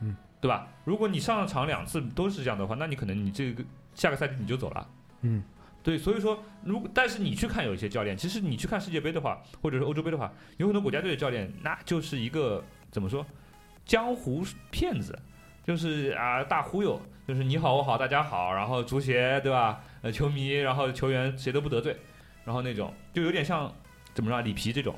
[0.00, 0.68] 嗯，对吧？
[0.84, 3.64] 如果你上了场两次都是这样的话，那你可能你这个
[3.94, 4.88] 下个赛季你就走了。
[5.22, 5.42] 嗯，
[5.82, 13.24] 对，所以说，如果但是你去看有一些教练，其实你去看世界杯的话，或者是欧洲杯的话，有很多国家队的教练，那就是一个怎么说，
[13.84, 15.18] 江湖骗子，
[15.64, 19.80] 就是啊大忽悠，就是你好我好大家好，然后足协对吧？
[20.02, 21.96] 呃，球迷，然后球员谁都不得罪，
[22.46, 23.70] 然后那种就有点像
[24.14, 24.96] 怎么说啊里皮这种，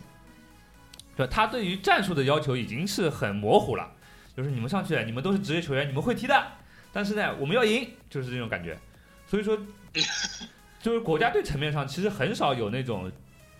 [1.16, 1.32] 对吧？
[1.32, 3.90] 他对于战术的要求已经是很模糊了，
[4.36, 6.46] 就是你们上去，你们都是职业球员，你们会踢的，
[6.92, 8.78] 但是呢，我们要赢，就是这种感觉。
[9.26, 9.58] 所以说，
[10.80, 13.10] 就是国家队层面上其实很少有那种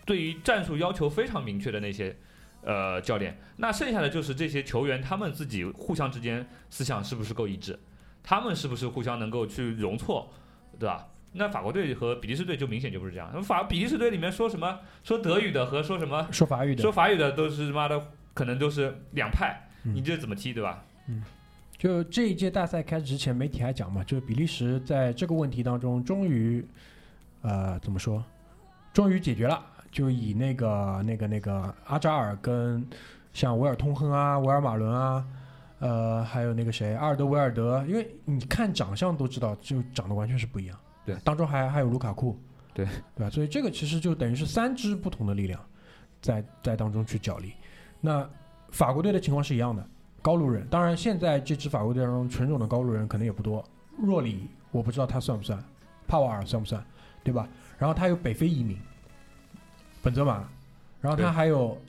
[0.05, 2.15] 对于战术要求非常明确的那些
[2.63, 7.79] 呃教练，那剩下的就是这些球员他们自己互相之间思想是不是够一致，
[8.23, 10.31] 他们是不是互相能够去容错，
[10.79, 11.07] 对吧？
[11.39, 17.99] 那法国队和比利时队就明显就不是这样，法比利时队里面说什么说德语的和说什么说法语的说法语的都是妈的
[18.35, 20.85] 可能都是两派，嗯你这怎么踢对吧？
[21.09, 21.23] 嗯
[21.79, 26.67] 就这一届大赛开始之前，媒体还讲嘛，就是比利时在这个问题当中终于，
[27.43, 28.21] 呃，怎么说，
[28.93, 32.85] 终于解决了，就以那个那个那个阿扎尔跟
[33.33, 35.25] 像维尔通亨啊、维尔马伦啊，
[35.79, 40.77] 呃，还有那个谁阿尔德维尔德，因为你看长相都知道，就长得完全是不一样。
[41.15, 42.39] 对当中还还有卢卡库，
[42.75, 43.31] 对对吧？
[43.31, 45.61] 所以这个其实就等于是三支不同的力量
[46.21, 47.53] 在在当中去角力。
[48.01, 48.29] 那
[48.71, 49.85] 法国队的情况是一样的，
[50.21, 50.67] 高卢人。
[50.69, 53.65] 当然，现在这支法国队当中纯种的高卢人可能也不多。
[53.97, 55.63] 若里我不知道他算不算，
[56.07, 56.85] 帕瓦尔算不算，
[57.25, 57.49] 对吧？
[57.79, 58.79] 然后他有北非移民，
[60.03, 60.49] 本泽马，
[61.01, 61.81] 然后他还有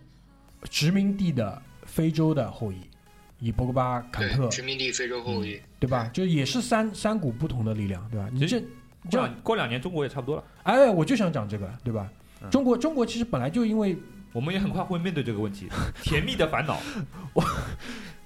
[0.64, 2.78] 殖民地的非洲的后裔，
[3.40, 6.10] 以博格巴、坎特，，殖民地非洲后裔，对吧？
[6.14, 8.30] 就也是三三股不同的力量，对吧？
[8.32, 8.64] 你这
[9.04, 12.10] 过这两过两年中国也差不多了，哎，我就想讲这个，对吧？
[12.42, 13.98] 嗯中国中国其实本来就因为
[14.32, 15.68] 我们也很快会面对这个问题，
[16.02, 16.78] 甜蜜的烦恼。
[17.34, 17.44] 我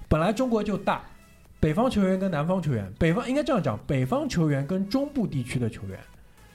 [0.08, 1.02] 本来中国就大，
[1.58, 5.98] 北方球员跟南方球员，北方应该这样讲，北方球员跟中部地区的球员，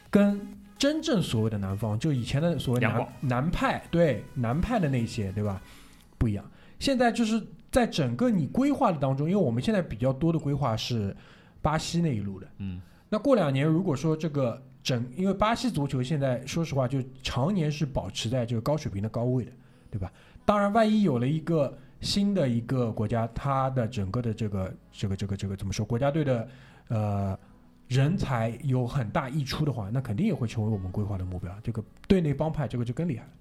[0.09, 0.39] 跟
[0.78, 5.61] 真正所谓的南方，就以前的所谓南广南派，对南派的那些，对吧？
[6.17, 6.45] 不一样。
[6.80, 11.13] 现在就是在整个你规划的当中，因为我们现在比较多的规划是
[11.61, 19.51] 巴西那一路的，嗯，那过两年如果说这个整，因为巴西足球现在说实话就常年是保持在这个高水平的高位的，
[19.91, 20.12] 对吧？
[20.45, 26.47] 当然，万一有了一个新的一个国家，它的整个的这个这个这个这个怎么说，国家队的
[26.88, 27.39] 呃
[27.88, 31.53] 人才有很大溢出的话，那肯定也会成为我们规划的目标。
[31.62, 33.32] 这个队内帮派这个就更厉害了，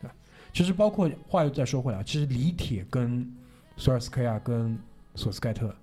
[0.00, 0.14] 对吧？
[0.52, 3.30] 其实包括话又再说回来，其实李铁跟
[3.76, 4.78] 索尔斯克亚跟
[5.14, 5.74] 索斯盖特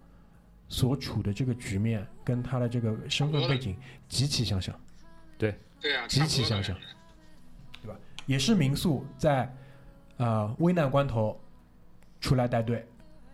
[0.67, 3.75] 所处的这个局面，跟他的这个身份背景
[4.07, 4.73] 极其相像。
[5.37, 6.75] 对对啊，极其相像
[7.81, 7.95] 对吧
[8.25, 9.53] 也是民宿在
[10.17, 11.37] 呃危难关头
[12.21, 12.85] 出来带队，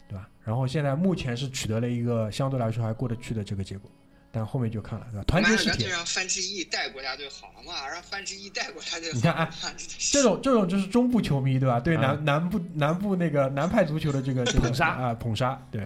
[0.08, 0.28] 对吧？
[0.44, 3.92] 然后现在目前是取得了一个相对来说还过得去的这个结果，
[4.32, 5.24] 但后面就看了，对吧？
[5.26, 9.16] 团结是铁，让范志毅带国家队好了嘛，让范志毅带国家队好了。
[9.16, 11.80] 你看哎 真的是这种这种就是中部球迷，对吧？
[11.80, 15.86] 对南、嗯南部南部那个南派足球的这个这个捧杀啊捧杀，对。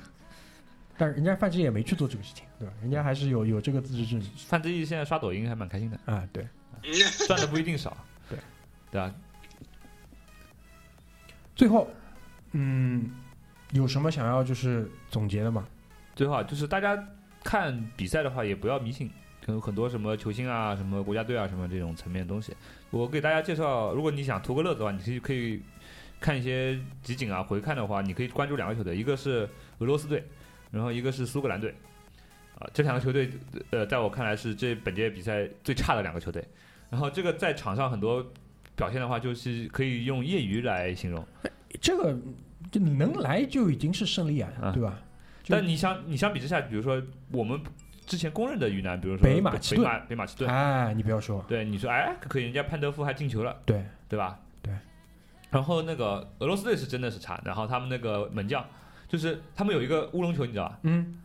[0.96, 2.74] 但是人家范志毅也没去做这个事情，对吧？
[2.82, 6.44] 人家还是有有这个自知之明范志毅现在刷抖音还蛮开心的，啊，对。
[6.44, 6.92] 嗯
[7.28, 7.96] 赚的不一定少。
[8.30, 8.38] 对，
[8.92, 9.14] 对啊，
[11.56, 11.90] 最后，
[12.52, 13.12] 嗯，
[13.72, 15.68] 有什么想要就是总结的吗？
[16.16, 17.02] 最后啊，就是大家
[17.44, 19.10] 看比赛的话，也不要迷信，
[19.48, 22.56] 有很多什么球星啊、什么国家队啊、什么这种层面的东西。
[22.92, 25.62] 我给大家介绍，如果你想图个乐子的话，你可以可以
[26.20, 29.50] 看一些集锦啊、回看的话，你可以关注两个球队，一个是
[29.80, 30.24] 俄罗斯队，
[30.70, 31.74] 然后一个是苏格兰队。
[32.60, 33.30] 啊，这两个球队，
[33.72, 36.44] 呃，在我看来是这本届比赛最差的两个球队。
[36.90, 38.26] 然后这个在场上很多
[38.76, 41.26] 表现的话，就是可以用业余来形容。
[41.82, 42.16] 这个
[42.72, 45.00] 就你能来就已经是胜利啊，啊对吧？
[45.48, 47.02] 但你相你相比之下，比如说
[47.32, 47.60] 我们
[48.06, 54.40] 之前公认的鱼腩，比如说北马其顿北马北马其顿，哎，你不要说，对你说哎可以，人家潘德夫还进球了，对，对吧？
[54.62, 54.74] 对。
[55.50, 58.66] 然后那个俄罗斯队是真的是差，然后他们那个门将
[59.08, 60.80] 就是他们有一个乌龙球，你知道吧？
[60.84, 61.20] 嗯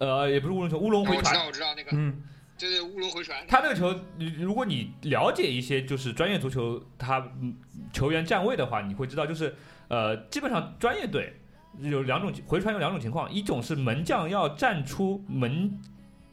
[0.00, 1.22] 呃，也不是乌龙球，乌龙回传。
[1.22, 2.22] 我知道，我知道那个，嗯，
[2.58, 3.38] 对对，乌龙回传。
[3.46, 7.54] 他那个球，你如果你了解一些就是专业足球，他嗯
[7.92, 9.54] 球员站位的话，你会知道，就是
[9.88, 11.34] 呃，基本上专业队
[11.78, 15.78] 有两种回传有两种情况，一种是门将要站出门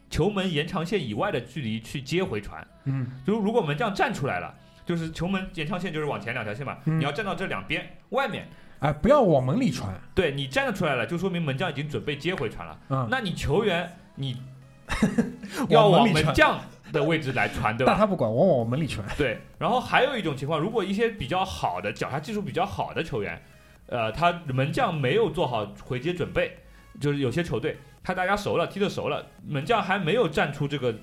[0.09, 4.55] 球门延长线以外的距离去接回传，嗯，就是如果门将站出来了，
[4.86, 8.47] 就是球门延长线就是往前两条线嘛，嗯你要站到这两边外面，
[8.80, 12.80] 哎，不要往门里传对你站得出来了，就说明门将已经准备接回传了。
[12.90, 14.38] 嗯，那你球员你
[15.70, 16.60] 要往门将
[16.92, 18.00] 的位置来传，对吧但？
[18.00, 23.42] 他不管，往往门里传，对，然后还有一种情况，如果一些比较好的脚下技术比较好的球员，
[23.88, 26.58] 呃，他门将没有做好回接准备，
[27.02, 30.96] 就是有些球队他大家熟了，踢得熟了，门将还没有站出这个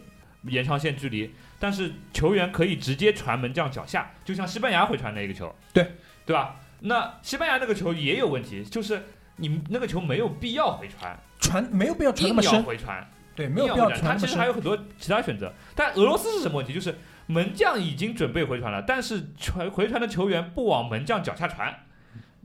[0.45, 5.93] 延长线距离，但是球员可以直接传门将脚下，就像西班牙回传那一个球，对
[6.25, 6.57] 对吧？
[6.87, 9.03] 那西班牙那个球也有问题，就是
[9.37, 15.53] 你那个球没有必要回传，传没有必要传那么深，回传，对，没有必要他传他，其实还有很多其他选择。
[15.75, 16.73] 但俄罗斯是什么问题？
[16.73, 21.87] 就是门将已经准备回传了，但是传回传的球员不往门将脚下传，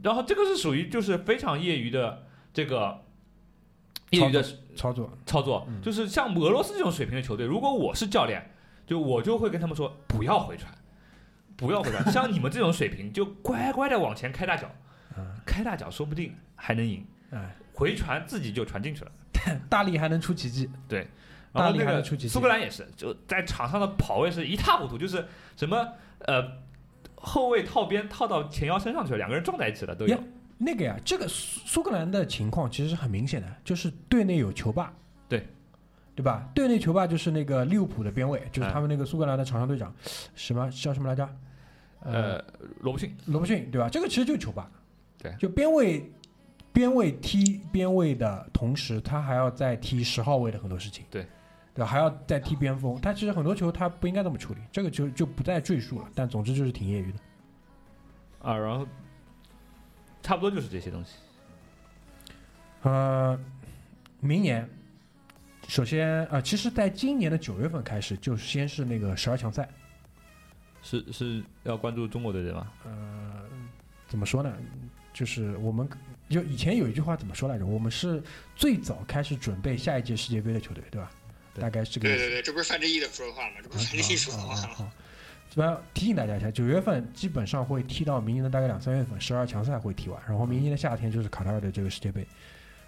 [0.04, 2.24] 然后这个是属于就是非常业余的
[2.54, 3.04] 这个
[4.12, 4.42] 业余的
[4.76, 8.52] 操作，操作，嗯就是像俄罗斯这种水平的球队，如果我是教练，
[8.88, 10.74] 就我就会跟他们说不要回传，
[11.60, 14.68] 不要回传， 像你们这种水平就乖乖的往前开大脚，
[15.16, 19.12] 啊，开大脚说不定还能赢，哎，回传自己就传进去了。
[19.70, 21.06] 大力还能出奇迹，然
[21.54, 22.30] 大力后那个还能出奇迹。
[22.30, 25.88] 苏格兰也是，就在场上的跑位是一塌糊涂，就是什么
[26.26, 26.44] 呃
[27.16, 30.16] 后卫套边套到前腰身上去了，两个人撞在一起了都有。
[30.16, 30.22] 呀。
[30.58, 34.94] 那个呀，这个苏苏格兰的情况其实是很明显的，就是队内有球霸，
[35.30, 35.48] 对，
[36.16, 36.50] 对吧？
[36.54, 39.96] 队内球霸就是那个利物浦的边卫，就是嗯他们那个苏格兰的场上队长，
[40.36, 40.70] 什么？
[40.72, 41.28] 叫什么来着？
[42.02, 42.38] 呃，
[42.80, 43.90] 罗伯逊，罗伯逊，对吧？
[43.90, 44.70] 这个其实就是球霸，
[45.18, 46.10] 对就边位
[46.72, 51.28] 边位踢边位的同时，他还要再踢十号位的很多事情，对，
[51.74, 51.86] 对？
[51.86, 56.08] 还要再踢边锋，他其实很多球他不应该这么处理，这个就就不再赘述了。
[56.16, 57.20] 但总之就是挺业余的。
[58.42, 58.88] 啊，然后
[60.24, 61.16] 差不多就是这些东西。
[62.84, 63.38] 呃，
[64.22, 64.70] 明年，
[65.68, 69.68] 首先呃，其实在今年的九月份开始，就先是那个十二强赛。
[70.82, 72.72] 是是要关注中国队对吗？
[72.86, 73.44] 呃，
[74.08, 74.54] 怎么说呢？
[75.14, 75.88] 就是我们
[76.30, 77.66] 就以前有一句话怎么说来着？
[77.66, 78.22] 我们是
[78.56, 81.12] 最早开始准备下一届世界杯的球队，对吧？
[81.54, 82.18] 对大概是这个意思。
[82.18, 83.56] 对对对，这不是范志毅的说的话吗？
[83.62, 84.68] 这不是范志毅说的话吗？
[84.68, 84.92] 好，
[85.50, 92.26] 主要提醒大家一下，九月份基本上会踢到明年的大概两三月份，十二强赛会踢完，然后明年的夏天就是卡塔尔的这个世界杯，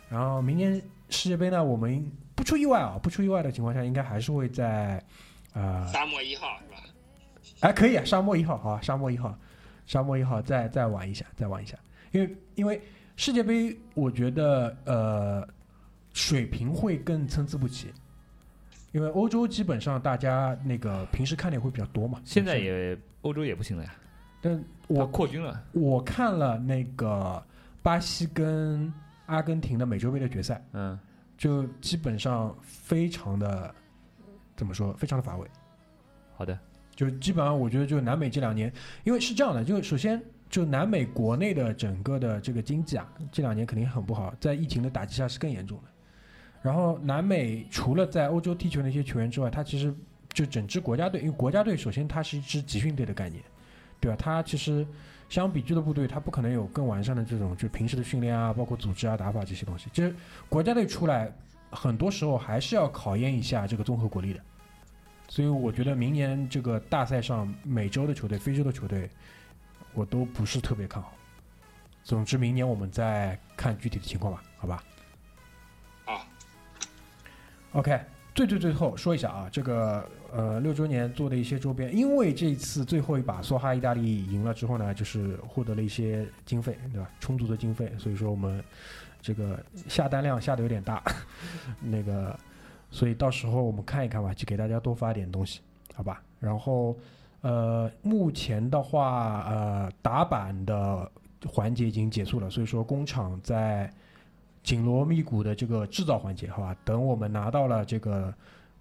[0.08, 5.04] 然后明年世界杯呢，我们不出意外啊，不出意外的情况下，应该还是会在
[5.54, 6.84] 呃，沙漠一号是吧？
[7.62, 9.36] 哎，可以啊，沙漠一号好啊，沙漠一号，
[9.86, 11.78] 沙漠一号再再玩一下，再玩一下，
[12.12, 12.82] 因为因为
[13.16, 15.48] 世界杯，我觉得呃
[16.14, 17.92] 水平会更参差不齐。
[18.94, 23.94] 因为欧洲基本上大家那个平时看的也会比较多嘛，现在也欧洲也不行了呀，
[24.42, 24.54] 但
[24.88, 25.64] 我我扩军了。
[25.72, 27.42] 我看了那个
[27.82, 28.92] 巴西跟
[29.28, 31.00] 阿根廷的美洲杯的决赛，嗯，
[31.38, 33.74] 就基本上非常的
[34.58, 35.48] 怎么说，非常的乏味。
[36.36, 36.60] 好的。
[36.96, 38.72] 就基本上我觉得，就南美这两年，
[39.04, 45.84] 因为是这样的，就首先就南美国内的整个的这个经济啊，这两年肯定很不好，在疫情的打击下是更严重的。
[46.62, 49.94] 然后南美除了在欧洲踢球的一些球员之外，他其实
[50.32, 53.44] 就整支国家队，因为国家队首先它是一支集训队的概念，
[54.00, 54.16] 对吧？
[54.20, 54.86] 他其实
[55.28, 59.90] 相比俱乐部队，他不可能有更完善的这种就平时的训练啊，包括组织啊、打法这些东西。
[59.92, 60.14] 其实
[60.50, 61.34] 国家队出来，
[61.72, 64.40] 很多时候还是要考验一下这个综合国力的。
[65.32, 69.10] 所以我觉得明年这个大赛上，美洲的球队、非洲的球队，
[69.94, 71.14] 我都不是特别看好。
[72.04, 74.84] 总之，明年我们再看具体的情况吧，好吧？
[76.04, 76.28] 好。
[77.72, 77.98] OK，
[78.36, 87.10] 最最最后说一下啊，这个呃六周年做的一些周边，因为这一次最后一把梭哈意大利赢了之后呢，就是获得了一些经费，对吧？
[87.22, 88.62] 充足的经费，所以说我们
[89.22, 91.02] 这个下单量下的有点大，
[91.80, 92.38] 那个，
[92.92, 95.62] 所以到时候我们看一看吧，就给大家多发点东西，
[95.96, 96.22] 好吧？
[96.40, 96.96] 然后
[97.42, 101.12] 呃，目前的话，呃，打板的
[101.48, 103.92] 环节已经结束了，所以说工厂在。
[104.64, 108.32] 紧锣密鼓的这个制造环节，好吧，等我们拿到了这个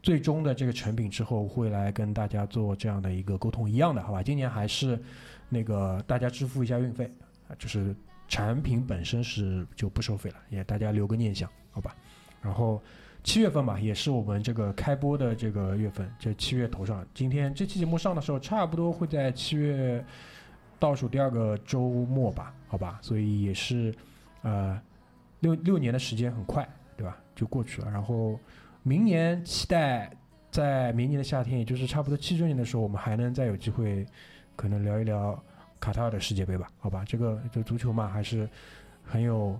[0.03, 4.23] 最终的这个成品之后，会来跟大家做这样的一个沟通，一样的，好吧？
[4.23, 5.03] 今年还是
[5.49, 7.11] 那个大家支付一下运费
[7.49, 7.97] 啊，就是
[8.29, 11.97] 产品本身是就不收费了，也大家留个念想，好吧？
[12.43, 12.79] 然后
[13.23, 20.05] 七月份吧，也是我们这个开播的这个月份，这七月头上，今天这期节目上的时候，差不多会在七月
[20.79, 22.99] 倒数第二个周末吧，好吧？
[23.03, 23.95] 所以也是
[24.43, 24.81] 呃。
[25.41, 26.69] 六六年的时间很快，
[26.99, 27.17] 对吧？
[27.35, 27.91] 就过去了。
[27.91, 28.39] 然后
[28.83, 30.11] 明年期待
[30.51, 34.05] 在明年的夏天，也就是差不多七周年的时候，我们还能再有机会，
[34.55, 35.43] 可能聊一聊
[35.81, 36.69] 卡塔尔的世界杯吧？
[36.79, 38.47] 好吧，这个就足球嘛，还是
[39.03, 39.59] 很有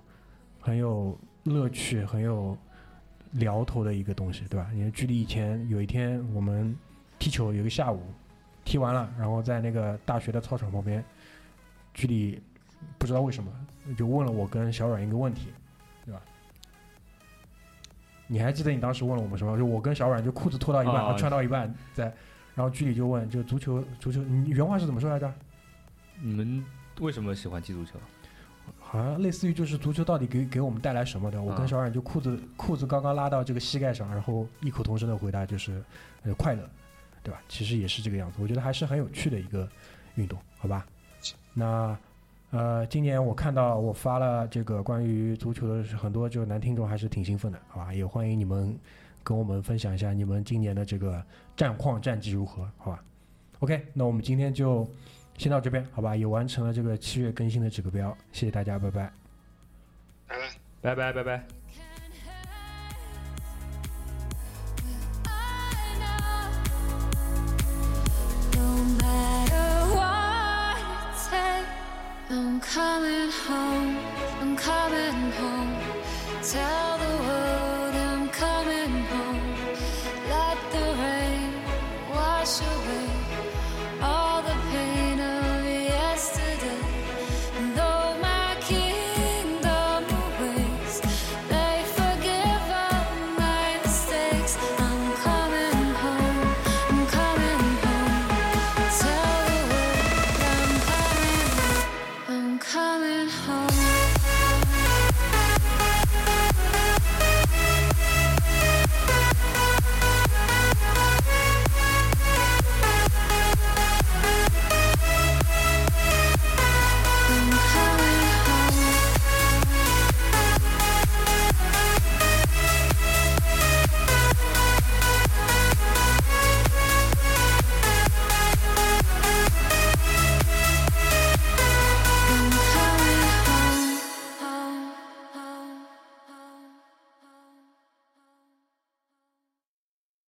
[0.61, 2.55] 很有乐趣、很有
[3.33, 4.69] 聊头的一个东西，对吧？
[4.75, 6.77] 因为距离以前有一天我们
[7.19, 8.03] 踢球，有一个下午
[8.65, 11.05] 踢完了，然后在那个大学的操场旁边，
[11.95, 12.41] 距离
[12.99, 13.51] 不知道为什么
[13.97, 15.49] 就问了我跟小阮一个问题。
[16.05, 16.21] 对吧
[18.27, 19.57] 你还记得你当时问了我们什么？
[19.59, 22.05] 就我跟小阮就裤子脱到一半，啊穿到一半，在，
[22.55, 25.33] 然后距离就问，就足球，足球，你原话是怎么说来着？
[26.21, 26.65] 你们
[27.01, 27.99] 为什么喜欢踢足球？
[28.93, 31.41] 好像类似于就是足球到底给给我们带来什么的？
[31.41, 35.81] 我跟啊小冉就裤子裤子刚刚拉到这个膝盖上，然后异口同声的回答就是，
[36.25, 36.69] 呃，快乐，
[37.23, 37.41] 对吧？
[37.49, 39.69] 其实也是这个样子，我觉得还是很有趣的一个
[40.17, 40.85] 运动，好吧？
[41.55, 41.97] 那。
[42.53, 47.95] 呃，今年我看到我发了这个关于足球的很多就男听众还是挺兴奋的，好吧？
[47.95, 48.77] 也欢迎你们
[49.23, 51.25] 跟我们分享一下你们今年的这个
[51.57, 53.05] 战况战绩如何，好吧
[53.61, 54.85] ？OK，那我们今天就
[55.41, 56.15] 先到这边，好吧？
[56.15, 59.11] 也完成了这个七月更新的指标，谢谢大家，拜拜，
[60.83, 61.47] 拜拜，拜拜，拜拜。
[72.33, 73.97] I'm coming home,
[74.41, 75.75] I'm coming home.
[76.43, 77.10] Tell the